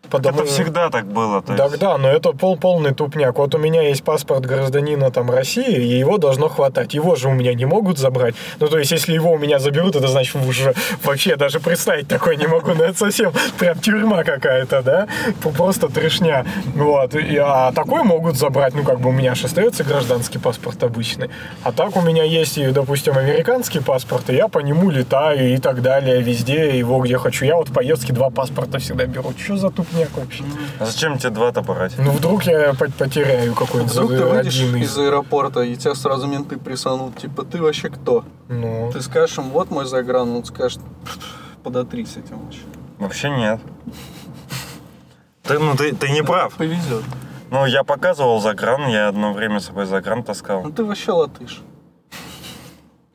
[0.09, 1.41] Потому- Это всегда так было.
[1.41, 1.79] то есть.
[1.79, 3.37] да, но это пол, полный тупняк.
[3.37, 6.93] Вот у меня есть паспорт гражданина там России, и его должно хватать.
[6.93, 8.35] Его же у меня не могут забрать.
[8.59, 12.35] Ну, то есть, если его у меня заберут, это значит уже вообще даже представить такое
[12.35, 12.71] не могу.
[12.73, 15.07] Ну, это совсем прям тюрьма какая-то, да?
[15.55, 16.45] Просто трешня.
[16.75, 17.15] Вот.
[17.15, 21.29] И, а такой могут забрать, ну, как бы у меня же остается гражданский паспорт обычный.
[21.63, 25.57] А так у меня есть, и, допустим, американский паспорт, и я по нему летаю и
[25.57, 27.45] так далее, везде, его где хочу.
[27.45, 29.33] Я вот в поездке два паспорта всегда беру.
[29.37, 30.43] Что за тупняк вообще?
[30.79, 31.93] А зачем тебе два-то брать?
[31.97, 34.97] Ну, вдруг я по- потеряю какой-то Вдруг ты выйдешь один из из...
[34.97, 37.17] аэропорта, и тебя сразу менты присанут.
[37.17, 38.23] Типа, ты вообще кто?
[38.47, 40.79] Ну, Ты скажешь им, вот мой загран, он скажет,
[41.63, 42.61] подотри с этим вообще.
[42.99, 43.59] Вообще нет.
[45.43, 46.53] Ты, ну, ты, ты не прав.
[46.55, 47.03] Повезет.
[47.49, 50.63] Ну, я показывал загран, я одно время с собой загран таскал.
[50.63, 51.61] Ну ты вообще латыш.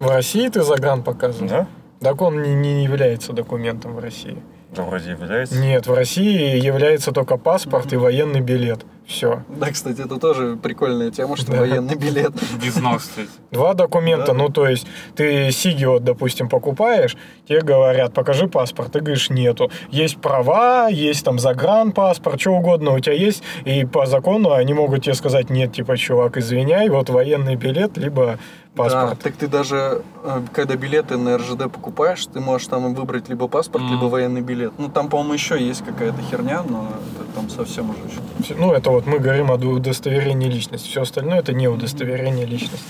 [0.01, 1.49] в России ты загран показывал?
[1.49, 1.67] Да?
[2.01, 4.43] Так он не, не является документом в России.
[4.73, 5.59] Вроде является.
[5.59, 8.85] Нет, в России является только паспорт и военный билет.
[9.07, 9.43] Все.
[9.49, 11.59] Да, кстати, это тоже прикольная тема, что Да.
[11.59, 12.33] военный билет.
[12.63, 13.29] Без ног, кстати.
[13.51, 14.33] Два документа, Да.
[14.35, 14.87] ну то есть
[15.17, 17.17] ты Сиги вот, допустим, покупаешь,
[17.49, 19.71] тебе говорят, покажи паспорт, ты говоришь, нету.
[19.91, 25.05] Есть права, есть там загранпаспорт, что угодно у тебя есть, и по закону они могут
[25.05, 28.39] тебе сказать, нет, типа, чувак, извиняй, вот военный билет, либо
[28.75, 29.19] Да, паспорт.
[29.21, 33.85] так ты даже, э, когда билеты на РЖД покупаешь, ты можешь там выбрать либо паспорт,
[33.85, 33.93] Мгм.
[33.95, 34.73] либо военный билет.
[34.79, 39.07] Ну, там, по-моему, еще есть какая-то херня, но это там совсем уже Ну, это вот
[39.07, 40.89] мы говорим о удостоверении личности.
[40.89, 42.85] Все остальное это не удостоверение личности.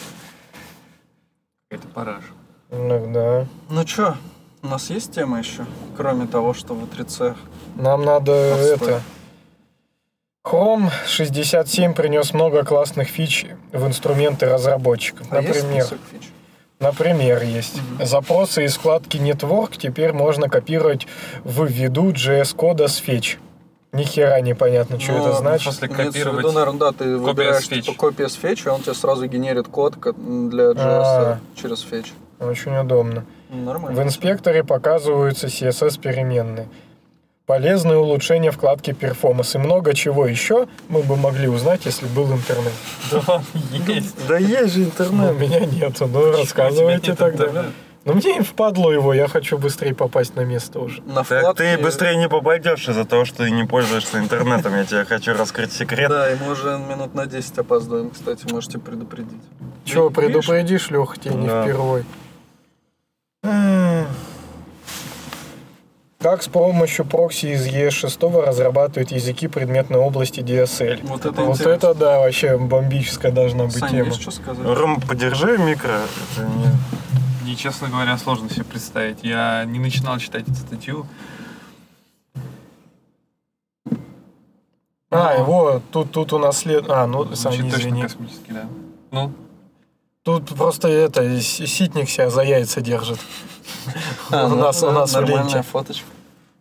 [1.70, 2.24] Это параж.
[2.70, 3.46] Ну, да.
[3.68, 4.16] Ну чё,
[4.62, 7.34] у нас есть тема еще, кроме того, что в 3
[7.76, 8.94] Нам надо Отстой.
[8.94, 9.02] это...
[10.44, 15.28] Chrome 67 принес много классных фич в инструменты разработчиков.
[15.30, 16.28] А есть Например, список фич?
[16.80, 21.06] например, есть запросы из вкладки Network теперь можно копировать
[21.44, 23.38] в виду JS кода с фетч.
[23.92, 25.74] Ни хера непонятно, что Ну, это значит.
[25.74, 29.26] в копировать виду, наверное, да, ты выбираешь типа копия с фетч, и он тебе сразу
[29.26, 31.38] генерит код ко- для JS А.
[31.54, 32.12] через фетч.
[32.40, 33.26] Очень удобно.
[33.50, 34.00] Ну, Нормально.
[34.00, 36.68] В инспекторе показываются CSS-переменные.
[37.44, 42.72] Полезные улучшения вкладки Performance и много чего еще мы бы могли узнать, если был интернет.
[43.26, 43.42] Да,
[43.92, 44.26] есть.
[44.26, 45.32] Да есть же интернет.
[45.32, 47.66] У меня нету, ну рассказывайте тогда.
[48.04, 48.28] Интернета?
[48.28, 51.02] Ну мне впадло его, я хочу быстрее попасть на место уже.
[51.02, 51.76] На Так вкладке...
[51.76, 54.74] ты быстрее не попадешь из-за того, что ты не пользуешься интернетом.
[54.76, 56.08] Я тебе хочу раскрыть секрет.
[56.10, 59.40] Да, и мы уже минут на 10 опаздываем, кстати, можете предупредить.
[59.84, 60.16] Че, Видишь?
[60.16, 62.04] предупредишь, Леха, тебе не впервой.
[66.20, 71.00] Как с помощью прокси из ES6 разрабатывают языки предметной области DSL?
[71.02, 71.70] Вот это Вот интересно.
[71.88, 74.06] это, да, вообще бомбическая должна быть Саня, тема.
[74.06, 74.64] есть что сказать?
[74.64, 75.90] Ром, подержи микро.
[76.36, 76.66] Это не...
[77.52, 79.22] Мне, честно говоря, сложно себе представить.
[79.22, 81.06] Я не начинал читать эту статью.
[85.10, 86.88] А, его тут, тут у нас след...
[86.88, 88.02] А, ну, Звучит точно извини.
[88.02, 88.64] космический, да.
[89.10, 89.32] Ну,
[90.22, 93.18] Тут просто это, ситник себя за яйца держит.
[94.30, 95.60] А, у ну, нас, у да, нас в ленте.
[95.60, 96.06] фоточка.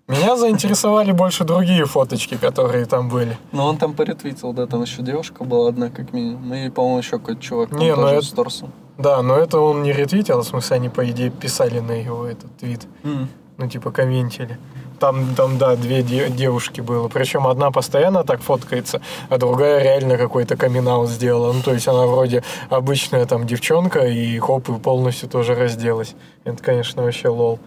[0.10, 3.38] Меня заинтересовали больше другие фоточки, которые там были.
[3.54, 6.50] Ну, он там поретвитил, да, там еще девушка была одна, как минимум.
[6.50, 8.74] Ну, и, по-моему, еще какой-то чувак там Не, ну тоже это- с торсом.
[9.02, 12.56] Да, но это он не ретвитил, в смысле они, по идее, писали на его этот
[12.58, 12.82] твит.
[13.04, 13.30] М.
[13.58, 14.58] Ну, типа, комментили.
[15.00, 17.08] Там, там, да, две де- девушки было.
[17.08, 21.52] Причем одна постоянно так фоткается, а другая реально какой-то камин сделала.
[21.54, 26.14] Ну, то есть она вроде обычная там девчонка, и хоп, и полностью тоже разделась.
[26.44, 27.60] Это, конечно, вообще лол.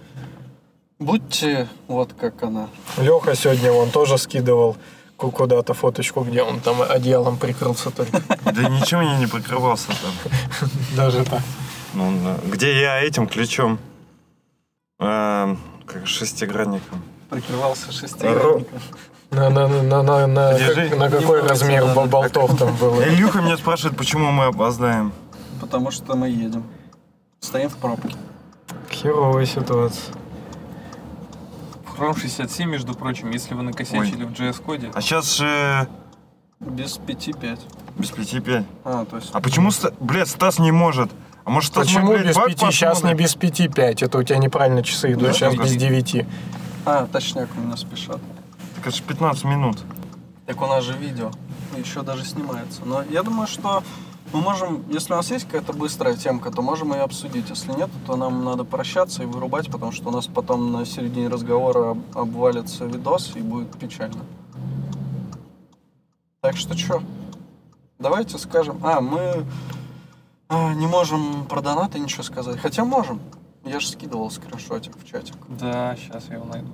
[1.01, 2.69] Будьте вот как она.
[2.99, 4.77] Леха сегодня он тоже скидывал
[5.17, 8.23] куда-то фоточку, где он там одеялом прикрылся только.
[8.45, 10.69] Да ничего я не прикрывался там.
[10.97, 11.41] Даже так.
[11.95, 12.37] Ну, да.
[12.49, 13.79] Где я этим ключом?
[15.01, 17.03] Эм, как шестигранником.
[17.31, 18.67] Прикрывался шестигранником.
[19.31, 21.95] На, на, на, на, на, как- на какой Не размер надо.
[21.95, 23.03] бол- болтов там было?
[23.03, 25.13] Илюха меня спрашивает, почему мы опоздаем.
[25.61, 26.65] Потому что мы едем.
[27.41, 28.15] Стоим в пробке.
[28.91, 30.15] Херовая ситуация.
[31.97, 35.89] Chrome 67, между прочим, если вы накосячили в JS-коде, А сейчас же
[36.61, 37.61] Без 5-5.
[37.97, 38.65] без пяти пять.
[38.85, 39.31] А, то есть...
[39.33, 41.11] А почему, Ста- блядь, Стас не может?
[41.45, 42.67] А может, Стас Почему мы, блядь, без баг пяти?
[42.71, 44.03] Сейчас не без пяти пять.
[44.03, 45.25] Это у тебя неправильно часы идут.
[45.25, 46.27] Да, Сейчас без без девяти.
[46.87, 48.21] А, точняк, у меня спешат.
[48.77, 49.79] Так это же 15 минут.
[50.47, 51.31] Так у нас же видео.
[51.77, 52.83] Еще даже снимается.
[52.85, 53.83] Но я думаю, что
[54.35, 57.49] мы можем, если у нас есть какая-то быстрая темка, то можем ее обсудить.
[57.51, 61.29] Если нет, то нам надо прощаться и вырубать, потому что у нас потом на середине
[61.29, 64.25] разговора об- обвалится видос и будет печально.
[66.41, 67.01] Так что что?
[68.01, 68.81] Давайте скажем.
[68.83, 69.47] А, мы
[70.49, 72.59] а, не можем про донаты ничего сказать.
[72.59, 73.21] Хотя можем.
[73.63, 75.37] Я же скидывал скриншотик в чатик.
[75.49, 76.73] да, сейчас я его найду.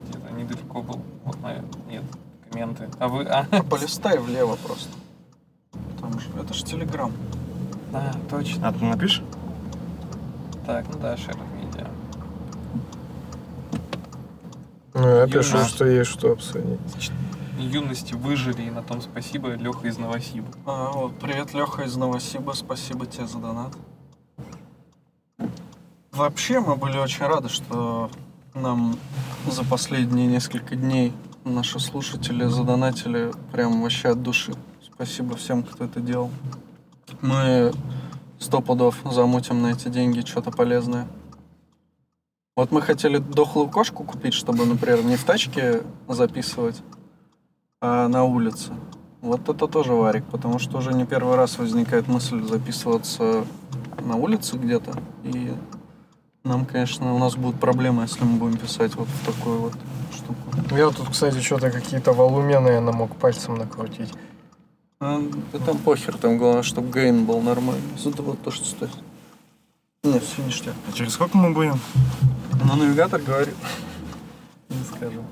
[0.00, 1.00] Где-то не недалеко был.
[1.24, 2.02] Вот, наверное, нет,
[2.50, 2.90] комменты.
[2.98, 3.22] А вы...
[3.26, 4.90] А, Полистай влево просто.
[6.12, 7.12] Же, это же Телеграм.
[7.92, 8.68] а, точно.
[8.68, 9.22] А ты напишешь?
[10.66, 11.86] Так, ну да, шер видео.
[14.94, 17.10] Ну, я пишу, что есть что обсудить.
[17.58, 20.48] Юности выжили, и на том спасибо, Леха из Новосиба.
[20.66, 23.72] А, вот, привет, Леха из Новосиба, спасибо тебе за донат.
[26.12, 28.10] Вообще, мы были очень рады, что
[28.54, 28.96] нам
[29.46, 31.12] за последние несколько дней
[31.44, 34.54] наши слушатели задонатили прям вообще от души.
[34.94, 36.30] Спасибо всем, кто это делал.
[37.20, 37.72] Мы
[38.38, 41.08] сто пудов замутим на эти деньги что-то полезное.
[42.54, 46.80] Вот мы хотели дохлую кошку купить, чтобы, например, не в тачке записывать,
[47.80, 48.70] а на улице.
[49.20, 53.44] Вот это тоже варик, потому что уже не первый раз возникает мысль записываться
[53.98, 54.92] на улице где-то.
[55.24, 55.52] И
[56.44, 59.72] нам, конечно, у нас будут проблемы, если мы будем писать вот в такую вот
[60.12, 60.76] штуку.
[60.76, 64.12] Я тут, кстати, что-то какие-то валумены я мог пальцем накрутить.
[65.00, 65.20] А,
[65.52, 67.82] да там похер, там главное, чтобы гейн был нормальный.
[67.98, 68.90] Зато вот то, что стоит.
[70.02, 70.74] Нет, все ништяк.
[70.88, 71.80] А через сколько мы будем?
[72.64, 73.54] Но навигатор говорит.
[74.68, 75.22] Не скажу.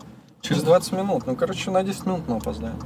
[0.41, 1.27] Через 20 минут.
[1.27, 2.77] Ну, короче, на 10 минут мы опоздаем.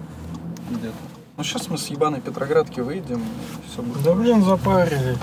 [0.70, 0.94] Где-то.
[1.36, 4.02] Ну, сейчас мы с ебаной Петроградки выйдем, и все будет.
[4.02, 5.16] Да блин, запарили.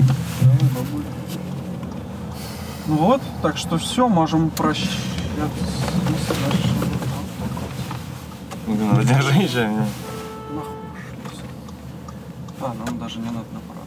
[2.88, 4.97] Ну вот, так что все, можем прощаться.
[8.68, 9.88] Блин, задержи меня.
[12.64, 12.86] Нахуй шлись.
[12.86, 13.84] А, нам даже не надо направо.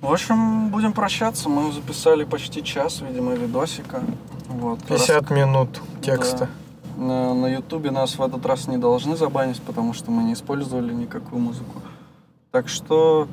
[0.00, 1.48] В общем, будем прощаться.
[1.48, 4.02] Мы записали почти час, видимо, видосика.
[4.48, 4.82] Вот.
[4.84, 6.48] 50 минут текста.
[6.96, 7.04] Да.
[7.04, 10.92] На, на Ютубе нас в этот раз не должны забанить, потому что мы не использовали
[10.92, 11.80] никакую музыку.
[12.50, 13.26] Так что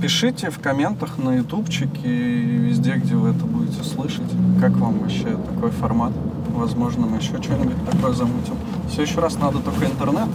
[0.00, 4.28] пишите в комментах на ютубчике и везде, где вы это будете слышать,
[4.60, 6.12] как вам вообще такой формат.
[6.48, 8.56] Возможно, мы еще что-нибудь такое замутим.
[8.88, 10.28] Все еще раз надо только интернет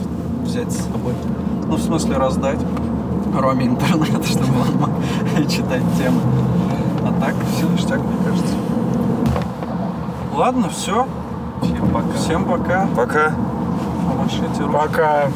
[0.47, 1.13] взять с собой.
[1.67, 2.59] Ну, в смысле, раздать
[3.35, 4.89] Роме интернет, чтобы он мог
[5.49, 6.21] читать темы.
[7.05, 8.55] А так, все ништяк, мне кажется.
[10.33, 11.07] Ладно, все.
[11.61, 12.13] Всем пока.
[12.15, 12.87] Всем пока.
[12.95, 13.33] Пока.
[14.07, 14.73] Помашите ручкой.
[14.73, 15.29] Пока.